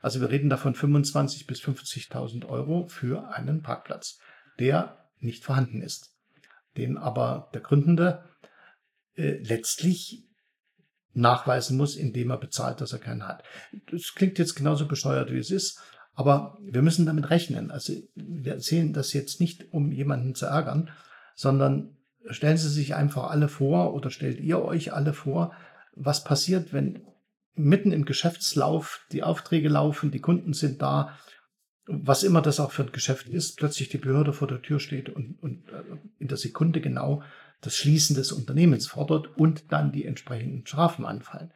Also 0.00 0.20
wir 0.20 0.30
reden 0.30 0.48
davon 0.48 0.74
25.000 0.74 1.46
bis 1.48 1.60
50.000 1.60 2.46
Euro 2.46 2.86
für 2.86 3.30
einen 3.32 3.62
Parkplatz, 3.62 4.20
der 4.60 5.10
nicht 5.18 5.42
vorhanden 5.42 5.82
ist, 5.82 6.16
den 6.76 6.96
aber 6.96 7.50
der 7.52 7.60
Gründende 7.60 8.24
äh, 9.16 9.38
letztlich 9.42 10.27
nachweisen 11.14 11.76
muss, 11.76 11.96
indem 11.96 12.30
er 12.30 12.38
bezahlt, 12.38 12.80
dass 12.80 12.92
er 12.92 12.98
keinen 12.98 13.26
hat. 13.26 13.42
Das 13.90 14.14
klingt 14.14 14.38
jetzt 14.38 14.54
genauso 14.54 14.86
bescheuert, 14.86 15.32
wie 15.32 15.38
es 15.38 15.50
ist, 15.50 15.80
aber 16.14 16.58
wir 16.60 16.82
müssen 16.82 17.06
damit 17.06 17.30
rechnen. 17.30 17.70
Also 17.70 17.94
wir 18.14 18.54
erzählen 18.54 18.92
das 18.92 19.12
jetzt 19.12 19.40
nicht, 19.40 19.72
um 19.72 19.92
jemanden 19.92 20.34
zu 20.34 20.46
ärgern, 20.46 20.90
sondern 21.34 21.96
stellen 22.30 22.56
Sie 22.56 22.68
sich 22.68 22.94
einfach 22.94 23.30
alle 23.30 23.48
vor 23.48 23.94
oder 23.94 24.10
stellt 24.10 24.40
ihr 24.40 24.62
euch 24.62 24.92
alle 24.92 25.12
vor, 25.12 25.52
was 25.94 26.24
passiert, 26.24 26.72
wenn 26.72 27.02
mitten 27.54 27.92
im 27.92 28.04
Geschäftslauf 28.04 29.00
die 29.12 29.22
Aufträge 29.22 29.68
laufen, 29.68 30.10
die 30.10 30.20
Kunden 30.20 30.52
sind 30.52 30.80
da, 30.80 31.16
was 31.86 32.22
immer 32.22 32.42
das 32.42 32.60
auch 32.60 32.70
für 32.70 32.82
ein 32.82 32.92
Geschäft 32.92 33.28
ist, 33.28 33.56
plötzlich 33.56 33.88
die 33.88 33.98
Behörde 33.98 34.32
vor 34.32 34.46
der 34.46 34.62
Tür 34.62 34.78
steht 34.78 35.08
und, 35.08 35.42
und 35.42 35.68
äh, 35.70 35.82
in 36.18 36.28
der 36.28 36.36
Sekunde 36.36 36.80
genau 36.80 37.22
das 37.60 37.76
Schließen 37.76 38.14
des 38.14 38.32
Unternehmens 38.32 38.86
fordert 38.86 39.36
und 39.36 39.72
dann 39.72 39.92
die 39.92 40.04
entsprechenden 40.04 40.66
Strafen 40.66 41.04
anfallen. 41.04 41.52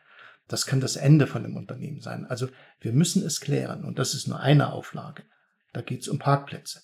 Das 0.49 0.66
kann 0.66 0.80
das 0.80 0.97
Ende 0.97 1.26
von 1.26 1.42
dem 1.42 1.56
Unternehmen 1.56 2.00
sein. 2.00 2.26
Also 2.26 2.49
wir 2.80 2.92
müssen 2.92 3.25
es 3.25 3.40
klären 3.40 3.85
und 3.85 3.99
das 3.99 4.14
ist 4.14 4.26
nur 4.28 4.40
eine 4.40 4.73
Auflage. 4.73 5.23
Da 5.73 5.80
geht 5.80 6.02
es 6.02 6.09
um 6.09 6.18
Parkplätze. 6.18 6.82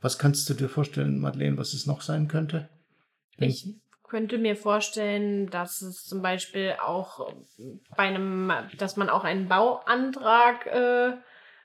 Was 0.00 0.18
kannst 0.18 0.48
du 0.50 0.54
dir 0.54 0.68
vorstellen, 0.68 1.18
Madeleine, 1.20 1.56
was 1.56 1.72
es 1.72 1.86
noch 1.86 2.02
sein 2.02 2.28
könnte? 2.28 2.68
Ich 3.38 3.74
könnte 4.02 4.38
mir 4.38 4.56
vorstellen, 4.56 5.48
dass 5.50 5.82
es 5.82 6.04
zum 6.04 6.22
Beispiel 6.22 6.76
auch 6.80 7.32
bei 7.96 8.04
einem, 8.04 8.52
dass 8.78 8.96
man 8.96 9.08
auch 9.08 9.24
einen 9.24 9.48
Bauantrag 9.48 10.66
äh, 10.66 11.16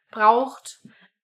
braucht, 0.09 0.79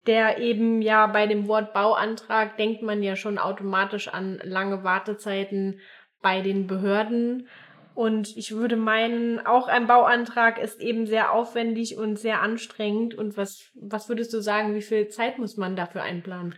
der 0.07 0.39
eben 0.39 0.81
ja 0.81 1.07
bei 1.07 1.27
dem 1.27 1.47
Wort 1.47 1.73
Bauantrag 1.73 2.57
denkt 2.57 2.81
man 2.81 3.03
ja 3.03 3.15
schon 3.15 3.37
automatisch 3.37 4.07
an 4.07 4.39
lange 4.43 4.83
Wartezeiten 4.83 5.79
bei 6.21 6.41
den 6.41 6.67
Behörden. 6.67 7.47
Und 7.93 8.37
ich 8.37 8.55
würde 8.55 8.77
meinen, 8.77 9.45
auch 9.45 9.67
ein 9.67 9.87
Bauantrag 9.87 10.59
ist 10.59 10.79
eben 10.79 11.07
sehr 11.07 11.31
aufwendig 11.31 11.97
und 11.97 12.19
sehr 12.19 12.41
anstrengend. 12.41 13.15
Und 13.15 13.37
was, 13.37 13.71
was 13.73 14.07
würdest 14.07 14.33
du 14.33 14.39
sagen, 14.39 14.75
wie 14.75 14.81
viel 14.81 15.07
Zeit 15.09 15.39
muss 15.39 15.57
man 15.57 15.75
dafür 15.75 16.03
einplanen? 16.03 16.55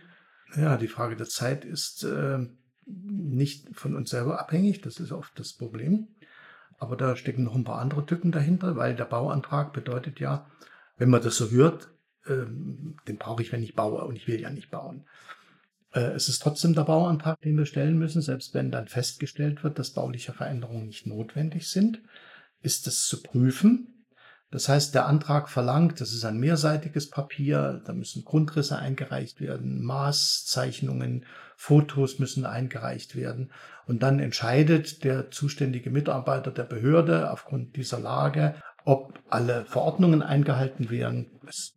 Ja, 0.54 0.76
die 0.76 0.88
Frage 0.88 1.16
der 1.16 1.28
Zeit 1.28 1.64
ist 1.64 2.04
äh, 2.04 2.46
nicht 2.86 3.68
von 3.72 3.96
uns 3.96 4.10
selber 4.10 4.38
abhängig. 4.38 4.82
Das 4.82 5.00
ist 5.00 5.12
oft 5.12 5.38
das 5.38 5.54
Problem. 5.54 6.08
Aber 6.78 6.96
da 6.96 7.16
stecken 7.16 7.44
noch 7.44 7.54
ein 7.54 7.64
paar 7.64 7.78
andere 7.78 8.04
Tücken 8.06 8.32
dahinter, 8.32 8.76
weil 8.76 8.94
der 8.94 9.04
Bauantrag 9.04 9.72
bedeutet 9.72 10.20
ja, 10.20 10.46
wenn 10.98 11.10
man 11.10 11.22
das 11.22 11.36
so 11.36 11.50
hört, 11.50 11.88
äh, 12.26 12.46
den 13.08 13.16
brauche 13.18 13.42
ich, 13.42 13.52
wenn 13.52 13.62
ich 13.62 13.74
baue 13.74 14.04
und 14.04 14.16
ich 14.16 14.26
will 14.28 14.40
ja 14.40 14.50
nicht 14.50 14.70
bauen. 14.70 15.04
Äh, 15.92 16.12
es 16.12 16.28
ist 16.28 16.40
trotzdem 16.40 16.74
der 16.74 16.84
Bauantrag, 16.84 17.40
den 17.40 17.56
wir 17.56 17.66
stellen 17.66 17.98
müssen, 17.98 18.22
selbst 18.22 18.54
wenn 18.54 18.70
dann 18.70 18.88
festgestellt 18.88 19.64
wird, 19.64 19.78
dass 19.78 19.90
bauliche 19.90 20.32
Veränderungen 20.32 20.86
nicht 20.86 21.06
notwendig 21.06 21.68
sind, 21.68 22.00
ist 22.62 22.86
es 22.86 23.06
zu 23.06 23.22
prüfen. 23.22 24.00
Das 24.52 24.68
heißt, 24.68 24.96
der 24.96 25.06
Antrag 25.06 25.48
verlangt, 25.48 26.00
das 26.00 26.12
ist 26.12 26.24
ein 26.24 26.38
mehrseitiges 26.38 27.08
Papier, 27.08 27.82
da 27.86 27.92
müssen 27.92 28.24
Grundrisse 28.24 28.76
eingereicht 28.76 29.40
werden, 29.40 29.80
Maßzeichnungen, 29.84 31.24
Fotos 31.56 32.18
müssen 32.18 32.46
eingereicht 32.46 33.14
werden. 33.14 33.52
Und 33.86 34.02
dann 34.02 34.18
entscheidet 34.18 35.04
der 35.04 35.30
zuständige 35.30 35.90
Mitarbeiter 35.90 36.50
der 36.50 36.64
Behörde 36.64 37.30
aufgrund 37.30 37.76
dieser 37.76 38.00
Lage, 38.00 38.56
ob 38.84 39.18
alle 39.28 39.64
Verordnungen 39.64 40.22
eingehalten 40.22 40.90
werden. 40.90 41.26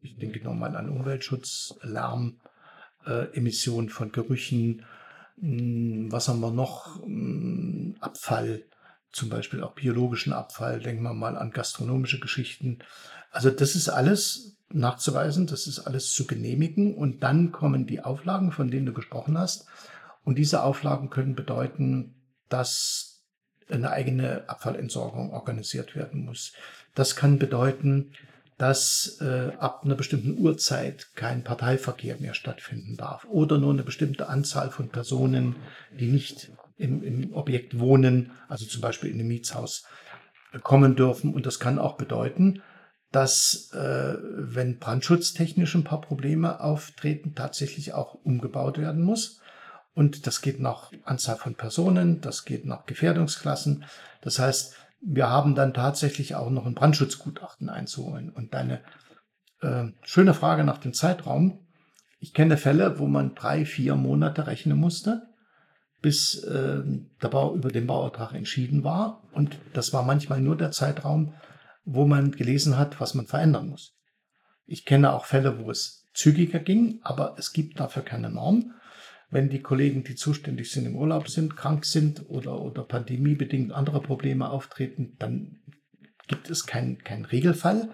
Ich 0.01 0.17
denke 0.17 0.43
nochmal 0.43 0.75
an 0.75 0.89
Umweltschutz, 0.89 1.75
Lärm, 1.81 2.39
äh, 3.05 3.35
Emission 3.35 3.89
von 3.89 4.11
Gerüchen, 4.11 4.85
mh, 5.37 5.59
hm, 5.59 6.11
was 6.11 6.27
haben 6.27 6.39
wir 6.39 6.51
noch, 6.51 6.99
mh, 6.99 7.05
hm, 7.05 7.95
Abfall, 7.99 8.63
zum 9.11 9.29
Beispiel 9.29 9.61
auch 9.63 9.73
biologischen 9.73 10.33
Abfall, 10.33 10.79
denken 10.79 11.03
wir 11.03 11.13
mal 11.13 11.37
an 11.37 11.51
gastronomische 11.51 12.19
Geschichten. 12.19 12.79
Also 13.31 13.51
das 13.51 13.75
ist 13.75 13.89
alles 13.89 14.57
nachzuweisen, 14.69 15.45
das 15.45 15.67
ist 15.67 15.79
alles 15.79 16.13
zu 16.13 16.25
genehmigen 16.25 16.95
und 16.95 17.21
dann 17.21 17.51
kommen 17.51 17.85
die 17.85 18.03
Auflagen, 18.03 18.51
von 18.51 18.71
denen 18.71 18.87
du 18.87 18.93
gesprochen 18.93 19.37
hast. 19.37 19.67
Und 20.23 20.37
diese 20.37 20.63
Auflagen 20.63 21.09
können 21.09 21.35
bedeuten, 21.35 22.15
dass 22.49 23.12
eine 23.69 23.91
eigene 23.91 24.47
Abfallentsorgung 24.47 25.31
organisiert 25.31 25.95
werden 25.95 26.25
muss. 26.25 26.53
Das 26.95 27.15
kann 27.15 27.39
bedeuten, 27.39 28.11
dass 28.57 29.17
äh, 29.21 29.51
ab 29.57 29.81
einer 29.83 29.95
bestimmten 29.95 30.37
Uhrzeit 30.37 31.09
kein 31.15 31.43
Parteiverkehr 31.43 32.17
mehr 32.19 32.33
stattfinden 32.33 32.95
darf 32.97 33.25
oder 33.25 33.57
nur 33.57 33.73
eine 33.73 33.83
bestimmte 33.83 34.29
Anzahl 34.29 34.69
von 34.69 34.89
Personen, 34.89 35.55
die 35.99 36.07
nicht 36.07 36.51
im, 36.77 37.03
im 37.03 37.33
Objekt 37.33 37.79
wohnen, 37.79 38.31
also 38.47 38.65
zum 38.65 38.81
Beispiel 38.81 39.09
in 39.09 39.19
einem 39.19 39.27
Mietshaus, 39.27 39.85
äh, 40.53 40.59
kommen 40.59 40.95
dürfen. 40.95 41.33
Und 41.33 41.45
das 41.45 41.59
kann 41.59 41.79
auch 41.79 41.97
bedeuten, 41.97 42.61
dass 43.11 43.71
äh, 43.73 44.15
wenn 44.21 44.79
brandschutztechnisch 44.79 45.75
ein 45.75 45.83
paar 45.83 46.01
Probleme 46.01 46.61
auftreten, 46.61 47.35
tatsächlich 47.35 47.93
auch 47.93 48.15
umgebaut 48.15 48.77
werden 48.77 49.01
muss. 49.03 49.41
Und 49.95 50.25
das 50.25 50.41
geht 50.41 50.59
nach 50.59 50.91
Anzahl 51.03 51.37
von 51.37 51.55
Personen, 51.55 52.21
das 52.21 52.45
geht 52.45 52.65
nach 52.65 52.85
Gefährdungsklassen. 52.85 53.85
Das 54.21 54.39
heißt, 54.39 54.75
wir 55.01 55.29
haben 55.29 55.53
dann 55.53 55.73
tatsächlich 55.73 56.35
auch 56.35 56.49
noch 56.49 56.65
ein 56.65 56.73
Brandschutzgutachten 56.73 57.69
einzuholen. 57.69 58.29
Und 58.29 58.53
deine 58.53 58.81
äh, 59.61 59.85
schöne 60.03 60.33
Frage 60.33 60.63
nach 60.63 60.79
dem 60.79 60.93
Zeitraum. 60.93 61.59
Ich 62.19 62.33
kenne 62.33 62.57
Fälle, 62.57 62.99
wo 62.99 63.05
man 63.05 63.35
drei, 63.35 63.65
vier 63.65 63.95
Monate 63.95 64.47
rechnen 64.47 64.77
musste, 64.77 65.27
bis 66.01 66.41
äh, 66.43 66.81
der 67.21 67.27
Bau 67.27 67.53
über 67.53 67.69
den 67.69 67.85
Bauertrag 67.85 68.33
entschieden 68.33 68.83
war. 68.83 69.21
Und 69.33 69.57
das 69.73 69.93
war 69.93 70.03
manchmal 70.03 70.41
nur 70.41 70.57
der 70.57 70.71
Zeitraum, 70.71 71.33
wo 71.85 72.05
man 72.05 72.31
gelesen 72.31 72.77
hat, 72.77 72.99
was 72.99 73.13
man 73.13 73.27
verändern 73.27 73.67
muss. 73.67 73.93
Ich 74.65 74.85
kenne 74.85 75.13
auch 75.13 75.25
Fälle, 75.25 75.59
wo 75.59 75.69
es 75.69 76.07
zügiger 76.13 76.59
ging, 76.59 76.99
aber 77.03 77.35
es 77.37 77.51
gibt 77.51 77.79
dafür 77.79 78.03
keine 78.03 78.29
Norm 78.29 78.73
wenn 79.33 79.49
die 79.49 79.61
Kollegen, 79.61 80.03
die 80.03 80.15
zuständig 80.15 80.71
sind, 80.71 80.85
im 80.85 80.95
Urlaub 80.95 81.27
sind, 81.27 81.57
krank 81.57 81.85
sind 81.85 82.29
oder, 82.29 82.61
oder 82.61 82.83
pandemiebedingt 82.83 83.71
andere 83.71 84.01
Probleme 84.01 84.49
auftreten, 84.49 85.15
dann 85.19 85.59
gibt 86.27 86.49
es 86.49 86.65
keinen 86.65 86.99
kein 86.99 87.25
Regelfall. 87.25 87.93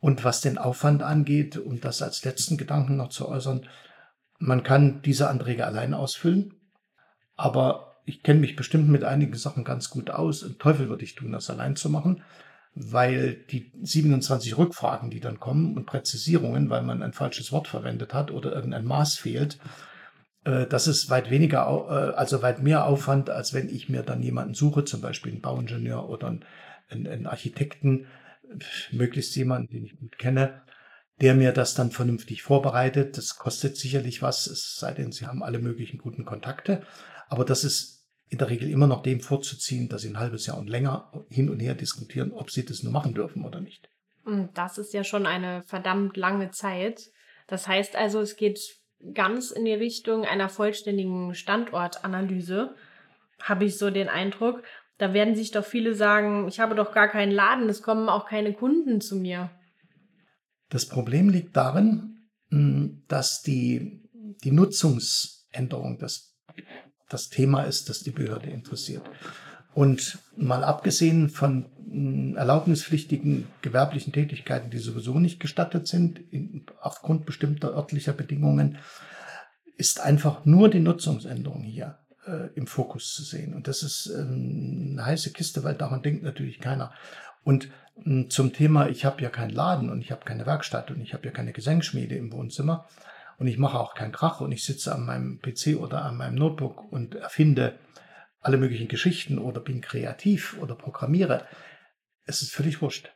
Und 0.00 0.24
was 0.24 0.40
den 0.40 0.58
Aufwand 0.58 1.02
angeht, 1.02 1.56
um 1.56 1.80
das 1.80 2.02
als 2.02 2.24
letzten 2.24 2.56
Gedanken 2.56 2.96
noch 2.96 3.10
zu 3.10 3.28
äußern, 3.28 3.68
man 4.38 4.64
kann 4.64 5.02
diese 5.02 5.28
Anträge 5.28 5.64
allein 5.64 5.94
ausfüllen, 5.94 6.54
aber 7.36 8.00
ich 8.04 8.22
kenne 8.22 8.40
mich 8.40 8.56
bestimmt 8.56 8.88
mit 8.88 9.04
einigen 9.04 9.36
Sachen 9.36 9.62
ganz 9.62 9.90
gut 9.90 10.10
aus. 10.10 10.42
Und 10.42 10.58
Teufel 10.58 10.88
würde 10.88 11.04
ich 11.04 11.14
tun, 11.14 11.32
das 11.32 11.50
allein 11.50 11.76
zu 11.76 11.88
machen, 11.88 12.24
weil 12.74 13.34
die 13.34 13.70
27 13.80 14.58
Rückfragen, 14.58 15.10
die 15.10 15.20
dann 15.20 15.38
kommen 15.38 15.76
und 15.76 15.86
Präzisierungen, 15.86 16.70
weil 16.70 16.82
man 16.82 17.02
ein 17.02 17.12
falsches 17.12 17.52
Wort 17.52 17.68
verwendet 17.68 18.14
hat 18.14 18.30
oder 18.30 18.52
irgendein 18.52 18.84
Maß 18.84 19.18
fehlt, 19.18 19.58
das 20.44 20.88
ist 20.88 21.08
weit 21.08 21.30
weniger, 21.30 21.66
äh, 21.88 22.16
also 22.16 22.42
weit 22.42 22.62
mehr 22.62 22.86
Aufwand, 22.86 23.30
als 23.30 23.54
wenn 23.54 23.68
ich 23.68 23.88
mir 23.88 24.02
dann 24.02 24.22
jemanden 24.22 24.54
suche, 24.54 24.84
zum 24.84 25.00
Beispiel 25.00 25.32
einen 25.32 25.40
Bauingenieur 25.40 26.08
oder 26.08 26.28
einen, 26.28 27.06
einen 27.06 27.26
Architekten, 27.26 28.06
möglichst 28.90 29.34
jemanden, 29.36 29.72
den 29.72 29.84
ich 29.84 29.96
gut 29.96 30.18
kenne, 30.18 30.62
der 31.20 31.34
mir 31.34 31.52
das 31.52 31.74
dann 31.74 31.90
vernünftig 31.90 32.42
vorbereitet. 32.42 33.16
Das 33.16 33.36
kostet 33.36 33.76
sicherlich 33.76 34.22
was, 34.22 34.46
es 34.46 34.76
sei 34.76 34.92
denn, 34.92 35.12
Sie 35.12 35.26
haben 35.26 35.42
alle 35.42 35.58
möglichen 35.58 35.98
guten 35.98 36.24
Kontakte. 36.24 36.82
Aber 37.28 37.44
das 37.44 37.64
ist 37.64 38.06
in 38.28 38.38
der 38.38 38.50
Regel 38.50 38.68
immer 38.68 38.86
noch 38.86 39.02
dem 39.02 39.20
vorzuziehen, 39.20 39.88
dass 39.88 40.02
Sie 40.02 40.08
ein 40.08 40.18
halbes 40.18 40.46
Jahr 40.46 40.58
und 40.58 40.68
länger 40.68 41.12
hin 41.28 41.48
und 41.50 41.60
her 41.60 41.74
diskutieren, 41.74 42.32
ob 42.32 42.50
Sie 42.50 42.64
das 42.64 42.82
nur 42.82 42.92
machen 42.92 43.14
dürfen 43.14 43.44
oder 43.44 43.60
nicht. 43.60 43.88
Das 44.54 44.78
ist 44.78 44.92
ja 44.92 45.04
schon 45.04 45.26
eine 45.26 45.62
verdammt 45.62 46.16
lange 46.16 46.50
Zeit. 46.50 47.10
Das 47.46 47.68
heißt 47.68 47.96
also, 47.96 48.20
es 48.20 48.36
geht 48.36 48.81
ganz 49.14 49.50
in 49.50 49.64
die 49.64 49.74
Richtung 49.74 50.24
einer 50.24 50.48
vollständigen 50.48 51.34
Standortanalyse, 51.34 52.74
habe 53.40 53.64
ich 53.64 53.78
so 53.78 53.90
den 53.90 54.08
Eindruck. 54.08 54.62
Da 54.98 55.12
werden 55.14 55.34
sich 55.34 55.50
doch 55.50 55.64
viele 55.64 55.94
sagen, 55.94 56.46
ich 56.48 56.60
habe 56.60 56.74
doch 56.74 56.92
gar 56.92 57.08
keinen 57.08 57.32
Laden, 57.32 57.68
es 57.68 57.82
kommen 57.82 58.08
auch 58.08 58.26
keine 58.26 58.52
Kunden 58.52 59.00
zu 59.00 59.16
mir. 59.16 59.50
Das 60.68 60.88
Problem 60.88 61.28
liegt 61.28 61.56
darin, 61.56 62.28
hm, 62.50 63.02
dass 63.08 63.42
die, 63.42 64.00
die 64.44 64.52
Nutzungsänderung 64.52 65.98
das, 65.98 66.36
das 67.08 67.28
Thema 67.28 67.64
ist, 67.64 67.88
das 67.88 68.00
die 68.00 68.10
Behörde 68.10 68.50
interessiert. 68.50 69.02
Und 69.74 70.18
mal 70.36 70.64
abgesehen 70.64 71.28
von 71.30 71.66
hm, 71.90 72.36
erlaubnispflichtigen 72.36 73.46
gewerblichen 73.62 74.12
Tätigkeiten, 74.12 74.70
die 74.70 74.78
sowieso 74.78 75.18
nicht 75.18 75.40
gestattet 75.40 75.86
sind, 75.88 76.20
in, 76.30 76.66
aufgrund 76.80 77.26
bestimmter 77.26 77.74
örtlicher 77.74 78.12
Bedingungen, 78.12 78.78
ist 79.76 80.00
einfach 80.00 80.44
nur 80.44 80.68
die 80.68 80.80
Nutzungsänderung 80.80 81.62
hier 81.62 81.98
äh, 82.26 82.48
im 82.54 82.66
Fokus 82.66 83.14
zu 83.14 83.22
sehen. 83.22 83.54
Und 83.54 83.68
das 83.68 83.82
ist 83.82 84.06
ähm, 84.06 84.90
eine 84.92 85.06
heiße 85.06 85.32
Kiste, 85.32 85.64
weil 85.64 85.74
daran 85.74 86.02
denkt 86.02 86.22
natürlich 86.22 86.60
keiner. 86.60 86.92
Und 87.44 87.68
äh, 88.04 88.28
zum 88.28 88.52
Thema, 88.52 88.88
ich 88.88 89.04
habe 89.04 89.22
ja 89.22 89.30
keinen 89.30 89.50
Laden 89.50 89.90
und 89.90 90.00
ich 90.00 90.10
habe 90.12 90.24
keine 90.24 90.46
Werkstatt 90.46 90.90
und 90.90 91.00
ich 91.00 91.14
habe 91.14 91.26
ja 91.26 91.32
keine 91.32 91.52
Gesenkschmiede 91.52 92.14
im 92.14 92.32
Wohnzimmer 92.32 92.86
und 93.38 93.46
ich 93.46 93.58
mache 93.58 93.78
auch 93.78 93.94
keinen 93.94 94.12
Krach 94.12 94.40
und 94.40 94.52
ich 94.52 94.64
sitze 94.64 94.94
an 94.94 95.04
meinem 95.04 95.40
PC 95.40 95.76
oder 95.78 96.04
an 96.04 96.16
meinem 96.16 96.36
Notebook 96.36 96.92
und 96.92 97.14
erfinde 97.16 97.74
alle 98.42 98.58
möglichen 98.58 98.88
Geschichten 98.88 99.38
oder 99.38 99.60
bin 99.60 99.80
kreativ 99.80 100.58
oder 100.60 100.74
programmiere. 100.74 101.46
Es 102.24 102.42
ist 102.42 102.52
völlig 102.52 102.82
wurscht. 102.82 103.10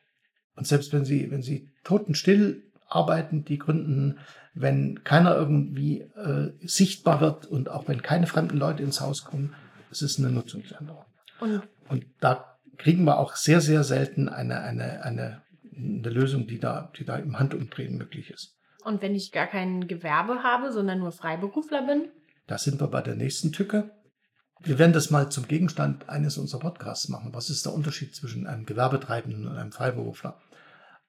Und 0.54 0.66
selbst 0.66 0.92
wenn 0.92 1.04
Sie, 1.04 1.30
wenn 1.30 1.42
Sie 1.42 1.70
totenstill 1.84 2.62
arbeiten, 2.88 3.44
die 3.44 3.58
gründen, 3.58 4.20
wenn 4.54 5.04
keiner 5.04 5.36
irgendwie 5.36 6.00
äh, 6.00 6.52
sichtbar 6.60 7.20
wird 7.20 7.46
und 7.46 7.68
auch 7.68 7.88
wenn 7.88 8.02
keine 8.02 8.26
fremden 8.26 8.56
Leute 8.56 8.82
ins 8.82 9.00
Haus 9.00 9.24
kommen, 9.24 9.54
es 9.90 10.02
ist 10.02 10.18
eine 10.18 10.30
Nutzungsänderung. 10.30 11.04
Und, 11.40 11.62
und 11.88 12.06
da 12.20 12.58
kriegen 12.78 13.04
wir 13.04 13.18
auch 13.18 13.36
sehr, 13.36 13.60
sehr 13.60 13.84
selten 13.84 14.28
eine, 14.28 14.60
eine, 14.60 15.02
eine, 15.02 15.42
eine 15.76 16.10
Lösung, 16.10 16.46
die 16.46 16.58
da, 16.58 16.92
die 16.96 17.04
da 17.04 17.16
im 17.16 17.38
Handumdrehen 17.38 17.98
möglich 17.98 18.30
ist. 18.30 18.56
Und 18.84 19.02
wenn 19.02 19.14
ich 19.14 19.32
gar 19.32 19.46
kein 19.46 19.88
Gewerbe 19.88 20.42
habe, 20.42 20.72
sondern 20.72 21.00
nur 21.00 21.12
Freiberufler 21.12 21.86
bin? 21.86 22.08
Da 22.46 22.56
sind 22.56 22.80
wir 22.80 22.86
bei 22.86 23.02
der 23.02 23.16
nächsten 23.16 23.52
Tücke. 23.52 23.90
Wir 24.60 24.78
werden 24.78 24.92
das 24.92 25.10
mal 25.10 25.30
zum 25.30 25.46
Gegenstand 25.48 26.08
eines 26.08 26.38
unserer 26.38 26.60
Podcasts 26.60 27.08
machen. 27.08 27.34
Was 27.34 27.50
ist 27.50 27.66
der 27.66 27.74
Unterschied 27.74 28.14
zwischen 28.14 28.46
einem 28.46 28.66
Gewerbetreibenden 28.66 29.46
und 29.46 29.56
einem 29.56 29.72
Freiberufler? 29.72 30.40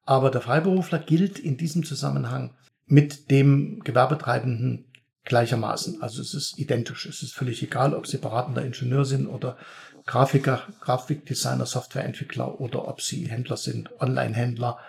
Aber 0.05 0.31
der 0.31 0.41
Freiberufler 0.41 0.99
gilt 0.99 1.39
in 1.39 1.57
diesem 1.57 1.83
Zusammenhang 1.83 2.53
mit 2.85 3.31
dem 3.31 3.81
Gewerbetreibenden 3.83 4.85
gleichermaßen. 5.25 6.01
Also 6.01 6.21
es 6.21 6.33
ist 6.33 6.57
identisch. 6.57 7.05
Es 7.05 7.21
ist 7.21 7.33
völlig 7.33 7.61
egal, 7.61 7.93
ob 7.93 8.07
Sie 8.07 8.17
beratender 8.17 8.63
Ingenieur 8.63 9.05
sind 9.05 9.27
oder 9.27 9.57
Grafiker, 10.05 10.61
Grafikdesigner, 10.79 11.65
Softwareentwickler 11.65 12.59
oder 12.61 12.87
ob 12.87 13.01
Sie 13.01 13.27
Händler 13.29 13.57
sind, 13.57 13.89
Online-Händler 13.99 14.79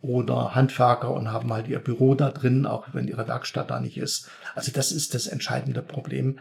oder 0.00 0.54
Handwerker 0.54 1.12
und 1.12 1.32
haben 1.32 1.52
halt 1.52 1.68
ihr 1.68 1.78
Büro 1.80 2.14
da 2.14 2.30
drin, 2.30 2.66
auch 2.66 2.88
wenn 2.92 3.08
ihre 3.08 3.26
Werkstatt 3.26 3.70
da 3.70 3.80
nicht 3.80 3.96
ist. 3.96 4.28
Also 4.54 4.70
das 4.70 4.92
ist 4.92 5.14
das 5.14 5.26
entscheidende 5.26 5.82
Problem, 5.82 6.38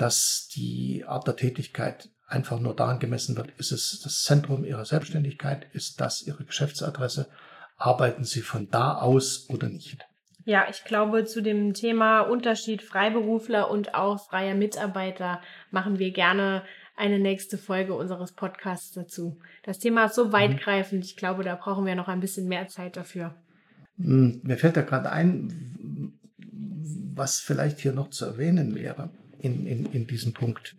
dass 0.00 0.48
die 0.54 1.04
Art 1.06 1.26
der 1.26 1.36
Tätigkeit 1.36 2.08
einfach 2.26 2.58
nur 2.58 2.74
daran 2.74 3.00
gemessen 3.00 3.36
wird, 3.36 3.50
ist 3.58 3.70
es 3.70 4.00
das 4.02 4.22
Zentrum 4.22 4.64
ihrer 4.64 4.86
Selbstständigkeit, 4.86 5.66
ist 5.74 6.00
das 6.00 6.22
ihre 6.22 6.44
Geschäftsadresse, 6.44 7.28
arbeiten 7.76 8.24
sie 8.24 8.40
von 8.40 8.70
da 8.70 8.94
aus 8.94 9.48
oder 9.50 9.68
nicht. 9.68 10.06
Ja, 10.46 10.66
ich 10.70 10.84
glaube, 10.84 11.26
zu 11.26 11.42
dem 11.42 11.74
Thema 11.74 12.22
Unterschied 12.22 12.82
Freiberufler 12.82 13.70
und 13.70 13.94
auch 13.94 14.24
freier 14.26 14.54
Mitarbeiter 14.54 15.42
machen 15.70 15.98
wir 15.98 16.12
gerne 16.12 16.62
eine 16.96 17.18
nächste 17.18 17.58
Folge 17.58 17.94
unseres 17.94 18.32
Podcasts 18.32 18.92
dazu. 18.92 19.38
Das 19.64 19.78
Thema 19.78 20.06
ist 20.06 20.14
so 20.14 20.26
mhm. 20.26 20.32
weitgreifend, 20.32 21.04
ich 21.04 21.16
glaube, 21.16 21.44
da 21.44 21.56
brauchen 21.56 21.84
wir 21.84 21.94
noch 21.94 22.08
ein 22.08 22.20
bisschen 22.20 22.48
mehr 22.48 22.68
Zeit 22.68 22.96
dafür. 22.96 23.34
Hm, 23.98 24.40
mir 24.44 24.56
fällt 24.56 24.78
da 24.78 24.82
gerade 24.82 25.12
ein, 25.12 26.18
was 27.14 27.38
vielleicht 27.38 27.80
hier 27.80 27.92
noch 27.92 28.08
zu 28.08 28.24
erwähnen 28.24 28.74
wäre 28.74 29.10
in, 29.40 29.66
in, 29.66 29.86
in 29.86 30.06
diesem 30.06 30.32
Punkt. 30.32 30.76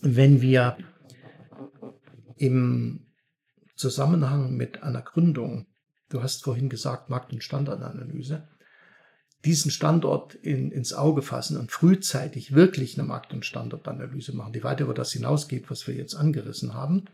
Wenn 0.00 0.40
wir 0.40 0.76
im 2.36 3.06
Zusammenhang 3.76 4.56
mit 4.56 4.82
einer 4.82 5.02
Gründung, 5.02 5.66
du 6.08 6.22
hast 6.22 6.44
vorhin 6.44 6.68
gesagt, 6.68 7.10
Markt- 7.10 7.32
und 7.32 7.42
Standardanalyse, 7.42 8.48
diesen 9.44 9.70
Standort 9.70 10.34
in, 10.34 10.70
ins 10.70 10.92
Auge 10.92 11.22
fassen 11.22 11.56
und 11.56 11.72
frühzeitig 11.72 12.54
wirklich 12.54 12.98
eine 12.98 13.06
Markt- 13.06 13.32
und 13.32 13.44
Standortanalyse 13.44 14.36
machen, 14.36 14.52
die 14.52 14.62
weit 14.62 14.80
über 14.80 14.94
das 14.94 15.12
hinausgeht, 15.12 15.70
was 15.70 15.86
wir 15.86 15.94
jetzt 15.94 16.14
angerissen 16.14 16.74
haben, 16.74 17.06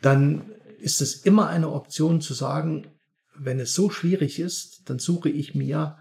dann 0.00 0.52
ist 0.78 1.00
es 1.00 1.16
immer 1.16 1.48
eine 1.48 1.70
Option 1.70 2.20
zu 2.20 2.34
sagen, 2.34 2.86
wenn 3.34 3.60
es 3.60 3.74
so 3.74 3.90
schwierig 3.90 4.38
ist, 4.38 4.88
dann 4.88 4.98
suche 4.98 5.28
ich 5.28 5.54
mir 5.54 5.98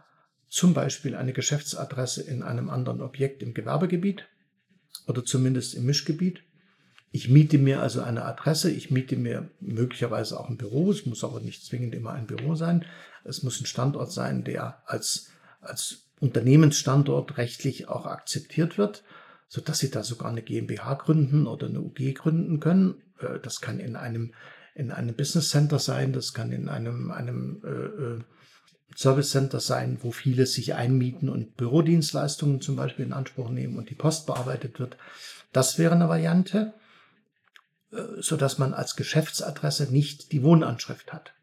zum 0.55 0.74
Beispiel 0.74 1.17
eine 1.17 1.33
Geschäftsadresse 1.33 2.24
in 2.24 2.41
einem 2.41 2.69
anderen 2.69 3.01
Objekt 3.01 3.43
im 3.43 3.53
Gewerbegebiet 3.53 4.25
oder 5.05 5.25
zumindest 5.25 5.75
im 5.75 5.85
Mischgebiet. 5.85 6.43
Ich 7.12 7.27
miete 7.27 7.57
mir 7.57 7.81
also 7.81 8.01
eine 8.01 8.24
Adresse, 8.24 8.71
ich 8.71 8.89
miete 8.89 9.17
mir 9.17 9.50
möglicherweise 9.59 10.39
auch 10.39 10.47
ein 10.47 10.55
Büro, 10.55 10.91
es 10.91 11.05
muss 11.05 11.25
aber 11.25 11.41
nicht 11.41 11.65
zwingend 11.65 11.93
immer 11.93 12.13
ein 12.13 12.25
Büro 12.25 12.55
sein. 12.55 12.85
Es 13.25 13.43
muss 13.43 13.59
ein 13.59 13.65
Standort 13.65 14.13
sein, 14.13 14.45
der 14.45 14.81
als, 14.85 15.29
als 15.59 16.05
Unternehmensstandort 16.21 17.38
rechtlich 17.38 17.89
auch 17.89 18.05
akzeptiert 18.05 18.77
wird, 18.77 19.03
so 19.50 19.59
dass 19.59 19.79
Sie 19.79 19.91
da 19.91 20.03
sogar 20.03 20.31
eine 20.31 20.41
GmbH 20.41 20.93
gründen 20.93 21.47
oder 21.47 21.67
eine 21.67 21.81
UG 21.81 22.13
gründen 22.13 22.62
können. 22.62 23.01
Äh, 23.19 23.41
das 23.41 23.59
kann 23.59 23.81
in 23.81 23.97
einem, 23.97 24.33
in 24.74 24.91
einem 24.91 25.15
Business 25.15 25.50
Center 25.50 25.79
sein, 25.79 26.13
das 26.13 26.33
kann 26.33 26.53
in 26.53 26.70
einem, 26.70 27.11
einem 27.11 27.61
äh, 27.65 27.70
äh, 27.70 28.20
Service 28.95 29.31
Center 29.31 29.59
sein, 29.59 29.98
wo 30.01 30.11
viele 30.11 30.45
sich 30.45 30.74
einmieten 30.74 31.29
und 31.29 31.57
Bürodienstleistungen 31.57 32.61
zum 32.61 32.75
Beispiel 32.75 33.05
in 33.05 33.13
Anspruch 33.13 33.50
nehmen 33.50 33.77
und 33.77 33.89
die 33.89 33.95
Post 33.95 34.25
bearbeitet 34.25 34.79
wird. 34.79 34.98
Das 35.51 35.77
wäre 35.77 35.95
eine 35.95 36.09
Variante, 36.09 36.74
äh, 37.91 37.98
so 38.19 38.37
dass 38.37 38.57
man 38.57 38.74
als 38.74 38.95
Geschäftsadresse 38.95 39.91
nicht 39.91 40.31
die 40.31 40.43
Wohnanschrift 40.43 41.11
hat. 41.11 41.33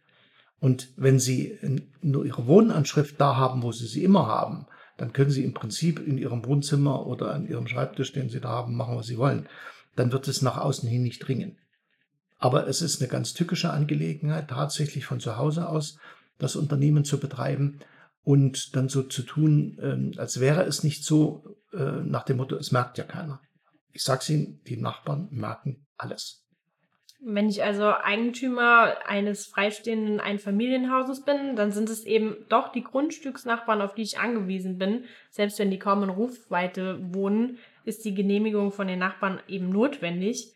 Und 0.60 0.90
wenn 0.96 1.18
Sie 1.18 1.58
nur 2.02 2.24
Ihre 2.24 2.46
Wohnanschrift 2.46 3.20
da 3.20 3.34
haben, 3.36 3.64
wo 3.64 3.72
Sie 3.72 3.88
sie 3.88 4.04
immer 4.04 4.28
haben, 4.28 4.66
dann 4.96 5.12
können 5.12 5.32
Sie 5.32 5.42
im 5.42 5.54
Prinzip 5.54 5.98
in 5.98 6.18
Ihrem 6.18 6.44
Wohnzimmer 6.44 7.04
oder 7.04 7.34
an 7.34 7.48
Ihrem 7.48 7.66
Schreibtisch, 7.66 8.12
den 8.12 8.28
Sie 8.28 8.40
da 8.40 8.50
haben, 8.50 8.76
machen, 8.76 8.96
was 8.96 9.06
Sie 9.06 9.18
wollen. 9.18 9.48
Dann 9.96 10.12
wird 10.12 10.28
es 10.28 10.40
nach 10.40 10.58
außen 10.58 10.88
hin 10.88 11.02
nicht 11.02 11.26
dringen. 11.26 11.58
Aber 12.38 12.68
es 12.68 12.80
ist 12.80 13.00
eine 13.00 13.08
ganz 13.08 13.34
tückische 13.34 13.70
Angelegenheit, 13.70 14.50
tatsächlich 14.50 15.04
von 15.04 15.18
zu 15.18 15.36
Hause 15.36 15.68
aus 15.68 15.98
das 16.42 16.56
Unternehmen 16.56 17.04
zu 17.04 17.18
betreiben 17.18 17.80
und 18.22 18.76
dann 18.76 18.88
so 18.88 19.02
zu 19.02 19.22
tun, 19.22 19.78
ähm, 19.82 20.12
als 20.16 20.40
wäre 20.40 20.62
es 20.64 20.84
nicht 20.84 21.04
so, 21.04 21.56
äh, 21.72 22.02
nach 22.02 22.24
dem 22.24 22.36
Motto, 22.36 22.56
es 22.56 22.72
merkt 22.72 22.98
ja 22.98 23.04
keiner. 23.04 23.40
Ich 23.92 24.02
sage 24.02 24.32
Ihnen, 24.32 24.62
die 24.66 24.76
Nachbarn 24.76 25.28
merken 25.30 25.86
alles. 25.96 26.42
Wenn 27.24 27.48
ich 27.48 27.62
also 27.62 27.84
Eigentümer 27.84 28.96
eines 29.06 29.46
freistehenden 29.46 30.18
Einfamilienhauses 30.18 31.24
bin, 31.24 31.54
dann 31.54 31.70
sind 31.70 31.88
es 31.88 32.04
eben 32.04 32.36
doch 32.48 32.72
die 32.72 32.82
Grundstücksnachbarn, 32.82 33.80
auf 33.80 33.94
die 33.94 34.02
ich 34.02 34.18
angewiesen 34.18 34.76
bin. 34.76 35.04
Selbst 35.30 35.60
wenn 35.60 35.70
die 35.70 35.78
kaum 35.78 36.02
in 36.02 36.10
Rufweite 36.10 36.98
wohnen, 37.14 37.58
ist 37.84 38.04
die 38.04 38.14
Genehmigung 38.14 38.72
von 38.72 38.88
den 38.88 38.98
Nachbarn 38.98 39.40
eben 39.46 39.68
notwendig. 39.68 40.52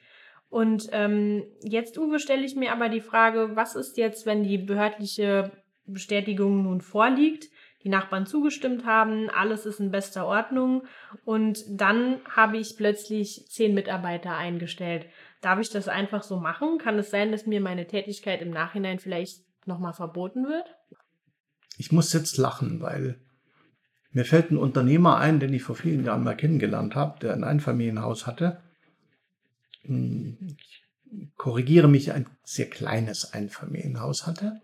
Und 0.48 0.88
ähm, 0.90 1.44
jetzt, 1.62 1.98
Uwe, 1.98 2.18
stelle 2.18 2.44
ich 2.44 2.56
mir 2.56 2.72
aber 2.72 2.88
die 2.88 3.00
Frage, 3.00 3.54
was 3.54 3.76
ist 3.76 3.96
jetzt, 3.96 4.26
wenn 4.26 4.42
die 4.42 4.58
behördliche 4.58 5.52
Bestätigung 5.86 6.62
nun 6.62 6.80
vorliegt, 6.80 7.48
die 7.84 7.88
Nachbarn 7.88 8.26
zugestimmt 8.26 8.84
haben, 8.84 9.30
alles 9.30 9.64
ist 9.66 9.78
in 9.78 9.90
bester 9.90 10.26
Ordnung 10.26 10.82
und 11.24 11.64
dann 11.68 12.20
habe 12.28 12.58
ich 12.58 12.76
plötzlich 12.76 13.46
zehn 13.48 13.74
Mitarbeiter 13.74 14.36
eingestellt. 14.36 15.06
Darf 15.40 15.60
ich 15.60 15.70
das 15.70 15.86
einfach 15.86 16.22
so 16.22 16.38
machen? 16.40 16.78
Kann 16.78 16.98
es 16.98 17.10
sein, 17.10 17.30
dass 17.30 17.46
mir 17.46 17.60
meine 17.60 17.86
Tätigkeit 17.86 18.42
im 18.42 18.50
Nachhinein 18.50 18.98
vielleicht 18.98 19.44
nochmal 19.66 19.92
verboten 19.92 20.46
wird? 20.48 20.66
Ich 21.78 21.92
muss 21.92 22.12
jetzt 22.12 22.38
lachen, 22.38 22.80
weil 22.80 23.20
mir 24.10 24.24
fällt 24.24 24.50
ein 24.50 24.56
Unternehmer 24.56 25.18
ein, 25.18 25.40
den 25.40 25.52
ich 25.52 25.62
vor 25.62 25.76
vielen 25.76 26.04
Jahren 26.04 26.24
mal 26.24 26.36
kennengelernt 26.36 26.94
habe, 26.94 27.20
der 27.20 27.34
ein 27.34 27.44
Einfamilienhaus 27.44 28.26
hatte. 28.26 28.62
Hm, 29.82 30.56
ich 30.58 30.82
korrigiere 31.36 31.86
mich, 31.86 32.12
ein 32.12 32.26
sehr 32.42 32.68
kleines 32.68 33.32
Einfamilienhaus 33.32 34.26
hatte, 34.26 34.60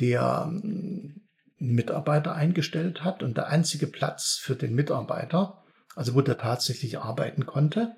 der 0.00 0.46
einen 0.46 1.22
Mitarbeiter 1.58 2.34
eingestellt 2.34 3.04
hat 3.04 3.22
und 3.22 3.36
der 3.36 3.48
einzige 3.48 3.86
Platz 3.86 4.36
für 4.36 4.56
den 4.56 4.74
Mitarbeiter, 4.74 5.62
also 5.94 6.14
wo 6.14 6.20
der 6.20 6.38
tatsächlich 6.38 6.98
arbeiten 6.98 7.46
konnte, 7.46 7.94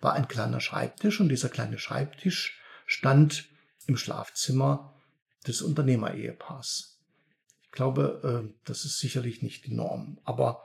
war 0.00 0.14
ein 0.14 0.28
kleiner 0.28 0.60
Schreibtisch 0.60 1.20
und 1.20 1.28
dieser 1.28 1.48
kleine 1.48 1.78
Schreibtisch 1.78 2.60
stand 2.86 3.48
im 3.86 3.96
Schlafzimmer 3.96 4.94
des 5.46 5.62
Unternehmerehepaars. 5.62 6.98
Ich 7.64 7.72
glaube, 7.72 8.44
äh, 8.44 8.52
das 8.64 8.84
ist 8.84 8.98
sicherlich 8.98 9.42
nicht 9.42 9.66
die 9.66 9.74
Norm, 9.74 10.18
aber 10.24 10.64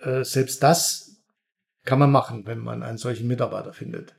äh, 0.00 0.24
selbst 0.24 0.62
das 0.62 1.16
kann 1.84 1.98
man 1.98 2.10
machen, 2.10 2.46
wenn 2.46 2.58
man 2.58 2.82
einen 2.82 2.98
solchen 2.98 3.28
Mitarbeiter 3.28 3.72
findet. 3.72 4.14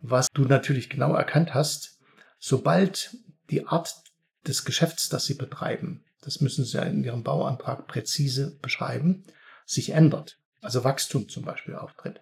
Was 0.00 0.28
du 0.32 0.44
natürlich 0.44 0.90
genau 0.90 1.14
erkannt 1.14 1.54
hast, 1.54 1.98
sobald 2.38 3.16
die 3.50 3.66
Art 3.66 4.02
des 4.46 4.64
Geschäfts, 4.64 5.08
das 5.08 5.24
sie 5.24 5.34
betreiben, 5.34 6.04
das 6.22 6.40
müssen 6.40 6.64
sie 6.64 6.76
ja 6.76 6.84
in 6.84 7.04
ihrem 7.04 7.22
Bauantrag 7.22 7.86
präzise 7.86 8.58
beschreiben, 8.60 9.24
sich 9.66 9.90
ändert, 9.90 10.38
also 10.60 10.84
Wachstum 10.84 11.28
zum 11.28 11.44
Beispiel 11.44 11.74
auftritt, 11.74 12.20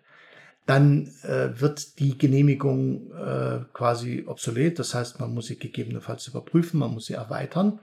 dann 0.68 1.06
äh, 1.22 1.58
wird 1.58 1.98
die 1.98 2.18
Genehmigung 2.18 3.10
äh, 3.12 3.60
quasi 3.72 4.24
obsolet. 4.26 4.78
Das 4.78 4.94
heißt, 4.94 5.18
man 5.18 5.32
muss 5.32 5.46
sie 5.46 5.58
gegebenenfalls 5.58 6.26
überprüfen, 6.26 6.78
man 6.78 6.92
muss 6.92 7.06
sie 7.06 7.14
erweitern. 7.14 7.80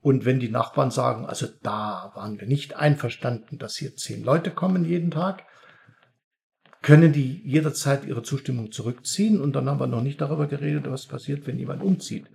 Und 0.00 0.24
wenn 0.24 0.40
die 0.40 0.48
Nachbarn 0.48 0.90
sagen, 0.90 1.26
also 1.26 1.46
da 1.62 2.12
waren 2.14 2.40
wir 2.40 2.46
nicht 2.46 2.76
einverstanden, 2.76 3.58
dass 3.58 3.76
hier 3.76 3.94
zehn 3.96 4.24
Leute 4.24 4.50
kommen 4.50 4.86
jeden 4.86 5.10
Tag, 5.10 5.44
können 6.80 7.12
die 7.12 7.42
jederzeit 7.44 8.06
ihre 8.06 8.22
Zustimmung 8.22 8.72
zurückziehen. 8.72 9.38
Und 9.38 9.52
dann 9.52 9.68
haben 9.68 9.80
wir 9.80 9.86
noch 9.86 10.02
nicht 10.02 10.22
darüber 10.22 10.46
geredet, 10.46 10.90
was 10.90 11.04
passiert, 11.04 11.46
wenn 11.46 11.58
jemand 11.58 11.82
umzieht. 11.82 12.26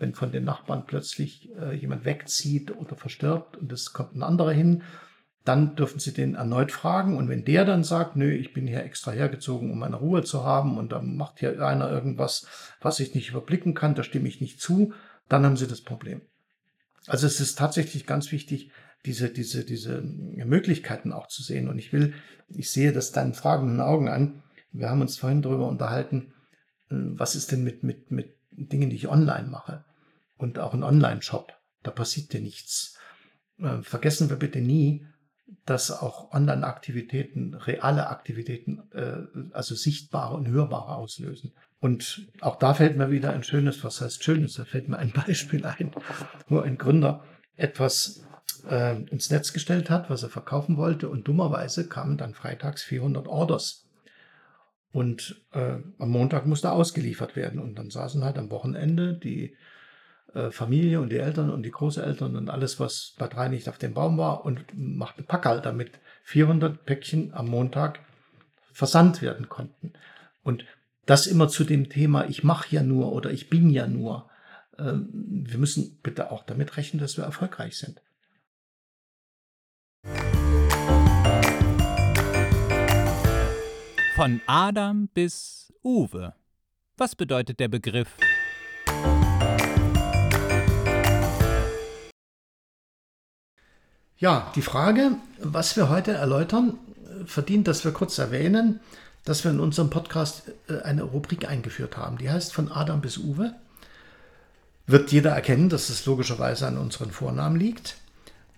Wenn 0.00 0.14
von 0.14 0.32
den 0.32 0.44
Nachbarn 0.44 0.86
plötzlich 0.86 1.50
äh, 1.60 1.76
jemand 1.76 2.04
wegzieht 2.04 2.76
oder 2.76 2.96
verstirbt 2.96 3.56
und 3.56 3.70
es 3.70 3.92
kommt 3.92 4.16
ein 4.16 4.24
anderer 4.24 4.50
hin, 4.50 4.82
dann 5.44 5.76
dürfen 5.76 6.00
Sie 6.00 6.12
den 6.12 6.34
erneut 6.34 6.72
fragen. 6.72 7.16
Und 7.16 7.28
wenn 7.28 7.44
der 7.44 7.64
dann 7.64 7.84
sagt, 7.84 8.16
nö, 8.16 8.30
ich 8.30 8.52
bin 8.52 8.66
hier 8.66 8.82
extra 8.82 9.12
hergezogen, 9.12 9.70
um 9.70 9.78
meine 9.78 9.96
Ruhe 9.96 10.24
zu 10.24 10.44
haben 10.44 10.76
und 10.76 10.90
dann 10.92 11.16
macht 11.16 11.38
hier 11.38 11.64
einer 11.64 11.90
irgendwas, 11.90 12.46
was 12.80 12.98
ich 12.98 13.14
nicht 13.14 13.30
überblicken 13.30 13.74
kann, 13.74 13.94
da 13.94 14.02
stimme 14.02 14.28
ich 14.28 14.40
nicht 14.40 14.60
zu, 14.60 14.92
dann 15.28 15.44
haben 15.44 15.56
Sie 15.56 15.68
das 15.68 15.82
Problem. 15.82 16.22
Also 17.06 17.26
es 17.26 17.40
ist 17.40 17.58
tatsächlich 17.58 18.06
ganz 18.06 18.32
wichtig, 18.32 18.70
diese, 19.06 19.30
diese, 19.30 19.64
diese 19.64 20.02
Möglichkeiten 20.02 21.12
auch 21.12 21.26
zu 21.26 21.42
sehen. 21.42 21.68
Und 21.68 21.78
ich 21.78 21.92
will, 21.92 22.14
ich 22.48 22.70
sehe 22.70 22.92
das 22.92 23.12
deinen 23.12 23.34
fragenden 23.34 23.80
Augen 23.80 24.08
an. 24.08 24.42
Wir 24.72 24.90
haben 24.90 25.00
uns 25.00 25.18
vorhin 25.18 25.42
darüber 25.42 25.68
unterhalten, 25.68 26.32
äh, 26.90 26.96
was 26.96 27.34
ist 27.34 27.52
denn 27.52 27.64
mit, 27.64 27.82
mit, 27.82 28.10
mit 28.10 28.34
Dingen, 28.50 28.90
die 28.90 28.96
ich 28.96 29.08
online 29.08 29.48
mache? 29.48 29.84
Und 30.40 30.58
auch 30.58 30.72
ein 30.72 30.82
Online-Shop. 30.82 31.52
Da 31.82 31.90
passiert 31.90 32.32
dir 32.32 32.40
nichts. 32.40 32.98
Äh, 33.58 33.82
vergessen 33.82 34.30
wir 34.30 34.36
bitte 34.36 34.62
nie, 34.62 35.06
dass 35.66 35.90
auch 35.90 36.32
Online-Aktivitäten, 36.32 37.54
reale 37.54 38.08
Aktivitäten, 38.08 38.90
äh, 38.92 39.18
also 39.52 39.74
sichtbare 39.74 40.36
und 40.36 40.48
hörbare 40.48 40.96
auslösen. 40.96 41.52
Und 41.78 42.26
auch 42.40 42.56
da 42.56 42.72
fällt 42.72 42.96
mir 42.96 43.10
wieder 43.10 43.34
ein 43.34 43.42
schönes, 43.42 43.84
was 43.84 44.00
heißt 44.00 44.24
schönes, 44.24 44.54
da 44.54 44.64
fällt 44.64 44.88
mir 44.88 44.98
ein 44.98 45.12
Beispiel 45.26 45.66
ein, 45.66 45.92
wo 46.48 46.60
ein 46.60 46.78
Gründer 46.78 47.22
etwas 47.56 48.24
äh, 48.70 49.02
ins 49.10 49.28
Netz 49.28 49.52
gestellt 49.52 49.90
hat, 49.90 50.08
was 50.08 50.22
er 50.22 50.30
verkaufen 50.30 50.78
wollte 50.78 51.10
und 51.10 51.28
dummerweise 51.28 51.86
kamen 51.86 52.16
dann 52.16 52.32
freitags 52.32 52.82
400 52.82 53.28
Orders. 53.28 53.86
Und 54.90 55.44
äh, 55.52 55.76
am 55.98 56.10
Montag 56.10 56.46
musste 56.46 56.72
ausgeliefert 56.72 57.36
werden 57.36 57.60
und 57.60 57.74
dann 57.74 57.90
saßen 57.90 58.24
halt 58.24 58.38
am 58.38 58.50
Wochenende 58.50 59.12
die 59.12 59.54
Familie 60.50 61.00
und 61.00 61.10
die 61.10 61.18
Eltern 61.18 61.50
und 61.50 61.64
die 61.64 61.70
Großeltern 61.70 62.36
und 62.36 62.50
alles, 62.50 62.78
was 62.78 63.14
bei 63.18 63.26
drei 63.26 63.48
nicht 63.48 63.68
auf 63.68 63.78
dem 63.78 63.94
Baum 63.94 64.16
war 64.16 64.44
und 64.44 64.64
machte 64.74 65.22
Packerl, 65.22 65.60
damit 65.60 65.98
400 66.24 66.84
Päckchen 66.84 67.34
am 67.34 67.48
Montag 67.48 68.00
versandt 68.72 69.22
werden 69.22 69.48
konnten. 69.48 69.92
Und 70.42 70.64
das 71.06 71.26
immer 71.26 71.48
zu 71.48 71.64
dem 71.64 71.88
Thema, 71.88 72.28
ich 72.28 72.44
mache 72.44 72.74
ja 72.74 72.82
nur 72.82 73.12
oder 73.12 73.30
ich 73.30 73.50
bin 73.50 73.70
ja 73.70 73.86
nur. 73.86 74.30
Ähm, 74.78 75.08
wir 75.12 75.58
müssen 75.58 75.98
bitte 76.02 76.30
auch 76.30 76.44
damit 76.44 76.76
rechnen, 76.76 77.00
dass 77.00 77.16
wir 77.16 77.24
erfolgreich 77.24 77.76
sind. 77.76 78.00
Von 84.14 84.40
Adam 84.46 85.08
bis 85.08 85.72
Uwe. 85.82 86.34
Was 86.96 87.16
bedeutet 87.16 87.58
der 87.58 87.68
Begriff? 87.68 88.16
Ja, 94.20 94.52
die 94.54 94.60
Frage, 94.60 95.12
was 95.38 95.78
wir 95.78 95.88
heute 95.88 96.12
erläutern, 96.12 96.74
verdient, 97.24 97.66
dass 97.66 97.86
wir 97.86 97.92
kurz 97.92 98.18
erwähnen, 98.18 98.80
dass 99.24 99.44
wir 99.44 99.50
in 99.50 99.60
unserem 99.60 99.88
Podcast 99.88 100.42
äh, 100.68 100.82
eine 100.82 101.04
Rubrik 101.04 101.48
eingeführt 101.48 101.96
haben. 101.96 102.18
Die 102.18 102.28
heißt 102.28 102.52
von 102.52 102.70
Adam 102.70 103.00
bis 103.00 103.16
Uwe. 103.16 103.54
Wird 104.86 105.10
jeder 105.10 105.30
erkennen, 105.30 105.70
dass 105.70 105.88
es 105.88 106.04
logischerweise 106.04 106.66
an 106.66 106.76
unseren 106.76 107.12
Vornamen 107.12 107.58
liegt. 107.58 107.96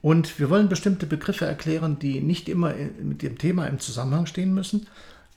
Und 0.01 0.41
wir 0.41 0.51
wollen 0.51 0.69
bestimmte 0.69 1.07
Begriffe 1.07 1.47
erklären, 1.47 1.97
die 2.01 2.21
nicht 2.21 2.49
immer 2.49 2.75
mit 3.01 3.23
dem 3.23 3.39
Thema 3.39 3.67
im 3.67 3.79
Zusammenhang 3.79 4.27
stehen 4.27 4.53
müssen, 4.53 4.89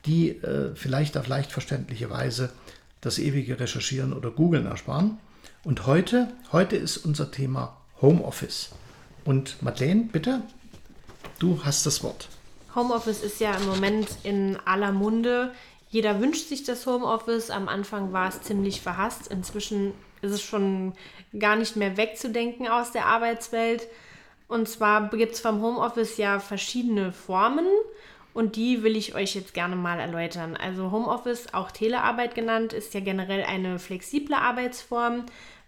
die 0.06 0.30
äh, 0.30 0.74
vielleicht 0.74 1.16
auf 1.16 1.28
leicht 1.28 1.52
verständliche 1.52 2.10
Weise 2.10 2.50
das 3.00 3.20
ewige 3.20 3.60
Recherchieren 3.60 4.12
oder 4.12 4.32
Googlen 4.32 4.66
ersparen. 4.66 5.18
Und 5.62 5.86
heute, 5.86 6.32
heute 6.50 6.74
ist 6.74 6.96
unser 6.96 7.30
Thema 7.30 7.76
Homeoffice. 8.02 8.70
Und 9.26 9.62
Madeleine, 9.62 10.04
bitte, 10.04 10.40
du 11.38 11.60
hast 11.64 11.84
das 11.84 12.02
Wort. 12.02 12.28
Homeoffice 12.74 13.22
ist 13.22 13.40
ja 13.40 13.54
im 13.56 13.66
Moment 13.66 14.08
in 14.22 14.56
aller 14.64 14.92
Munde. 14.92 15.52
Jeder 15.90 16.20
wünscht 16.20 16.48
sich 16.48 16.64
das 16.64 16.86
Homeoffice. 16.86 17.50
Am 17.50 17.68
Anfang 17.68 18.12
war 18.12 18.28
es 18.28 18.42
ziemlich 18.42 18.80
verhasst. 18.80 19.28
Inzwischen 19.28 19.92
ist 20.22 20.32
es 20.32 20.42
schon 20.42 20.94
gar 21.38 21.56
nicht 21.56 21.76
mehr 21.76 21.96
wegzudenken 21.96 22.68
aus 22.68 22.92
der 22.92 23.06
Arbeitswelt. 23.06 23.88
Und 24.48 24.68
zwar 24.68 25.10
gibt 25.10 25.34
es 25.34 25.40
vom 25.40 25.60
Homeoffice 25.60 26.16
ja 26.18 26.38
verschiedene 26.38 27.12
Formen 27.12 27.66
und 28.36 28.56
die 28.56 28.82
will 28.82 28.96
ich 28.96 29.14
euch 29.14 29.34
jetzt 29.34 29.54
gerne 29.54 29.76
mal 29.76 29.98
erläutern. 29.98 30.56
Also 30.56 30.90
Homeoffice, 30.92 31.54
auch 31.54 31.70
Telearbeit 31.70 32.34
genannt, 32.34 32.74
ist 32.74 32.92
ja 32.92 33.00
generell 33.00 33.42
eine 33.42 33.78
flexible 33.78 34.34
Arbeitsform, 34.34 35.24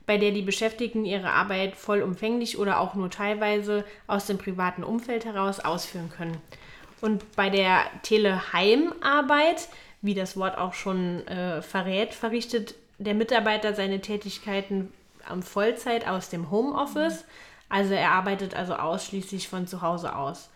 bei 0.09 0.17
der 0.17 0.31
die 0.31 0.41
Beschäftigten 0.41 1.05
ihre 1.05 1.33
Arbeit 1.33 1.77
vollumfänglich 1.77 2.59
oder 2.59 2.81
auch 2.81 2.95
nur 2.95 3.11
teilweise 3.11 3.85
aus 4.07 4.25
dem 4.25 4.39
privaten 4.39 4.83
Umfeld 4.83 5.27
heraus 5.27 5.61
ausführen 5.61 6.09
können. 6.09 6.39
Und 7.03 7.37
bei 7.37 7.51
der 7.51 7.83
Teleheimarbeit, 8.03 9.69
wie 10.01 10.15
das 10.15 10.39
Wort 10.39 10.57
auch 10.57 10.73
schon 10.73 11.29
äh, 11.29 11.61
verrät, 11.61 12.15
verrichtet 12.15 12.75
der 12.97 13.13
Mitarbeiter 13.13 13.75
seine 13.75 14.01
Tätigkeiten 14.01 14.91
am 15.29 15.43
Vollzeit 15.43 16.09
aus 16.09 16.31
dem 16.31 16.51
Homeoffice. 16.51 17.27
Also 17.69 17.93
er 17.93 18.13
arbeitet 18.13 18.55
also 18.55 18.77
ausschließlich 18.77 19.47
von 19.47 19.67
zu 19.67 19.83
Hause 19.83 20.17
aus. 20.17 20.49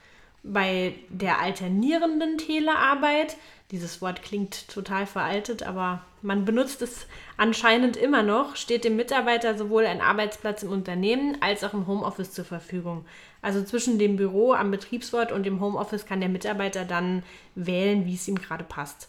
Bei 0.45 0.95
der 1.09 1.41
alternierenden 1.41 2.37
Telearbeit, 2.37 3.37
dieses 3.71 4.03
Wort 4.03 4.23
klingt 4.23 4.69
total 4.69 5.07
veraltet, 5.07 5.63
aber 5.63 6.05
man 6.21 6.45
benutzt 6.45 6.83
es 6.83 7.07
anscheinend 7.37 7.97
immer 7.97 8.25
noch, 8.25 8.57
steht 8.57 8.85
dem 8.85 8.97
Mitarbeiter 8.97 9.57
sowohl 9.57 9.87
ein 9.87 10.01
Arbeitsplatz 10.01 10.65
im 10.65 10.71
Unternehmen 10.71 11.37
als 11.41 11.63
auch 11.63 11.75
im 11.75 11.87
Homeoffice 11.87 12.33
zur 12.33 12.45
Verfügung. 12.45 13.05
Also 13.41 13.63
zwischen 13.63 14.01
dem 14.01 14.17
Büro 14.17 14.53
am 14.53 14.73
Betriebsort 14.73 15.31
und 15.31 15.45
dem 15.45 15.61
Homeoffice 15.61 16.07
kann 16.07 16.21
der 16.21 16.29
Mitarbeiter 16.29 16.85
dann 16.85 17.23
wählen, 17.55 18.05
wie 18.05 18.15
es 18.15 18.27
ihm 18.27 18.37
gerade 18.37 18.65
passt. 18.65 19.09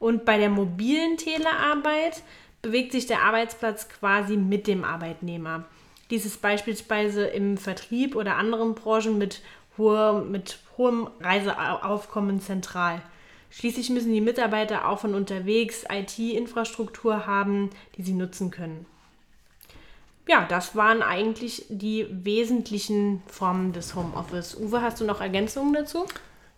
Und 0.00 0.24
bei 0.24 0.36
der 0.36 0.50
mobilen 0.50 1.16
Telearbeit 1.16 2.22
bewegt 2.60 2.92
sich 2.92 3.06
der 3.06 3.22
Arbeitsplatz 3.22 3.88
quasi 3.88 4.36
mit 4.36 4.66
dem 4.66 4.84
Arbeitnehmer. 4.84 5.64
Dies 6.10 6.24
ist 6.24 6.40
beispielsweise 6.40 7.26
im 7.26 7.56
Vertrieb 7.56 8.14
oder 8.14 8.36
anderen 8.36 8.74
Branchen 8.74 9.18
mit 9.18 9.40
hohe, 9.78 10.24
mit 10.28 10.58
hohem 10.76 11.08
Reiseaufkommen 11.20 12.40
zentral. 12.40 13.00
Schließlich 13.50 13.90
müssen 13.90 14.12
die 14.12 14.20
Mitarbeiter 14.20 14.88
auch 14.88 14.98
von 14.98 15.14
unterwegs 15.14 15.84
IT-Infrastruktur 15.90 17.26
haben, 17.26 17.70
die 17.96 18.02
sie 18.02 18.12
nutzen 18.12 18.50
können. 18.50 18.86
Ja, 20.28 20.44
das 20.48 20.74
waren 20.74 21.02
eigentlich 21.02 21.66
die 21.68 22.06
wesentlichen 22.10 23.22
Formen 23.28 23.72
des 23.72 23.94
Homeoffice. 23.94 24.56
Uwe, 24.56 24.82
hast 24.82 25.00
du 25.00 25.04
noch 25.04 25.20
Ergänzungen 25.20 25.72
dazu? 25.72 26.04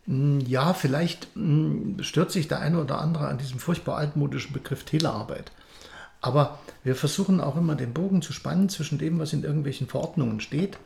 Mm, 0.07 0.41
ja, 0.41 0.73
vielleicht 0.73 1.29
mm, 1.37 2.01
stört 2.01 2.33
sich 2.33 2.49
der 2.49 2.61
eine 2.61 2.81
oder 2.81 2.99
andere 2.99 3.29
an 3.29 3.37
diesem 3.37 3.59
furchtbar 3.59 3.99
altmodischen 3.99 4.55
Begriff 4.55 4.85
Telearbeit. 4.85 5.53
Aber 6.21 6.59
wir 6.83 6.97
versuchen 6.97 7.41
auch 7.41 7.57
immer 7.57 7.75
den 7.75 7.93
Bogen 7.93 8.23
zu 8.23 8.33
spannen 8.33 8.69
zwischen 8.69 8.99
dem, 8.99 9.19
was 9.19 9.33
in 9.33 9.45
irgendwelchen 9.45 9.87
Verordnungen 9.87 10.41
steht 10.41 10.79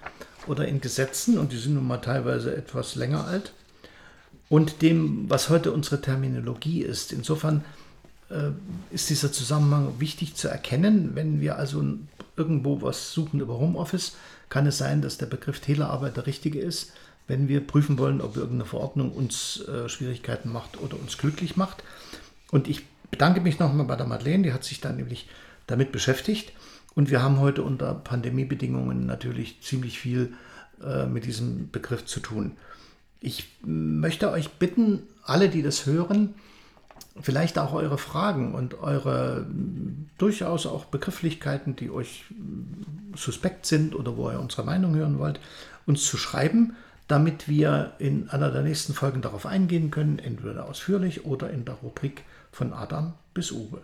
oder 0.47 0.67
in 0.69 0.81
Gesetzen, 0.81 1.39
und 1.39 1.53
die 1.53 1.59
sind 1.59 1.75
nun 1.75 1.87
mal 1.87 1.99
teilweise 1.99 2.55
etwas 2.55 2.95
länger 2.97 3.27
alt, 3.27 3.53
und 4.49 4.83
dem, 4.83 5.31
was 5.31 5.49
heute 5.49 5.73
unsere 5.73 6.03
Terminologie 6.03 6.83
ist. 6.83 7.13
Insofern 7.13 7.65
äh, 8.29 8.51
ist 8.91 9.09
dieser 9.09 9.33
Zusammenhang 9.33 9.95
wichtig 9.99 10.35
zu 10.35 10.49
erkennen. 10.49 11.13
Wenn 11.15 11.41
wir 11.41 11.57
also 11.57 11.83
irgendwo 12.37 12.83
was 12.83 13.13
suchen 13.13 13.41
über 13.41 13.59
Homeoffice, 13.59 14.17
kann 14.51 14.67
es 14.67 14.77
sein, 14.77 15.01
dass 15.01 15.17
der 15.17 15.27
Begriff 15.27 15.61
Telearbeit 15.61 16.17
der 16.17 16.27
richtige 16.27 16.61
ist, 16.61 16.93
wenn 17.27 17.49
wir 17.49 17.67
prüfen 17.67 17.99
wollen, 17.99 18.21
ob 18.21 18.37
irgendeine 18.37 18.67
Verordnung 18.67 19.13
uns 19.13 19.63
äh, 19.67 19.89
Schwierigkeiten 19.89 20.53
macht 20.53 20.79
oder 20.79 20.99
uns 20.99 21.17
glücklich 21.17 21.57
macht. 21.57 21.83
Und 22.51 22.69
ich 22.69 22.83
bedanke 23.13 23.41
mich 23.41 23.61
nochmal 23.61 23.87
bei 23.87 23.95
der 23.95 24.07
Madeleine, 24.07 24.43
die 24.43 24.53
hat 24.53 24.65
sich 24.65 24.81
dann 24.81 24.97
nämlich 24.97 25.29
damit 25.69 25.93
beschäftigt. 25.93 26.53
Und 26.95 27.11
wir 27.11 27.23
haben 27.23 27.39
heute 27.39 27.63
unter 27.63 27.95
Pandemiebedingungen 27.95 29.07
natürlich 29.07 29.63
ziemlich 29.63 30.01
viel 30.01 30.35
äh, 30.85 31.07
mit 31.07 31.25
diesem 31.25 31.71
Begriff 31.71 32.05
zu 32.05 32.21
tun. 32.21 32.57
Ich 33.21 33.57
möchte 33.63 34.31
euch 34.31 34.51
bitten, 34.55 35.05
alle, 35.23 35.49
die 35.49 35.63
das 35.63 35.87
hören, 35.87 36.35
vielleicht 37.21 37.59
auch 37.59 37.73
eure 37.73 37.99
Fragen 37.99 38.55
und 38.55 38.81
eure 38.81 39.47
durchaus 40.19 40.67
auch 40.67 40.87
Begrifflichkeiten, 40.87 41.77
die 41.77 41.91
euch 41.91 42.25
suspekt 43.15 43.67
sind 43.67 43.95
oder 43.95 44.17
wo 44.17 44.31
ihr 44.31 44.41
unsere 44.41 44.65
Meinung 44.65 44.95
hören 44.95 45.19
wollt, 45.19 45.39
uns 45.87 46.05
zu 46.05 46.17
schreiben, 46.17 46.75
damit 47.09 47.49
wir 47.49 47.93
in 47.99 48.31
einer 48.31 48.51
der 48.51 48.63
nächsten 48.63 48.95
Folgen 48.95 49.21
darauf 49.21 49.47
eingehen 49.47 49.91
können, 49.91 50.19
entweder 50.19 50.67
ausführlich 50.67 51.25
oder 51.25 51.51
in 51.51 51.65
der 51.65 51.75
Rubrik 51.75 52.25
von 52.53 52.73
Adam 52.73 53.15
bis 53.35 53.51
Uwe. 53.51 53.83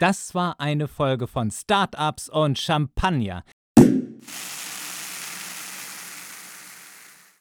Das 0.00 0.34
war 0.34 0.60
eine 0.60 0.88
Folge 0.88 1.28
von 1.28 1.50
Startups 1.50 2.28
und 2.28 2.58
Champagner. 2.58 3.44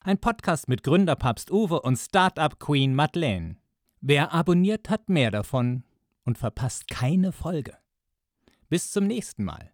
Ein 0.06 0.18
Podcast 0.18 0.68
mit 0.68 0.84
Gründerpapst 0.84 1.50
Uwe 1.50 1.80
und 1.80 1.96
Startup 1.96 2.60
Queen 2.60 2.94
Madeleine. 2.94 3.56
Wer 4.02 4.34
abonniert, 4.34 4.90
hat 4.90 5.08
mehr 5.08 5.32
davon 5.32 5.86
und 6.26 6.38
verpasst 6.38 6.90
keine 6.90 7.32
Folge. 7.32 7.78
Bis 8.68 8.92
zum 8.92 9.08
nächsten 9.08 9.46
Mal. 9.46 9.73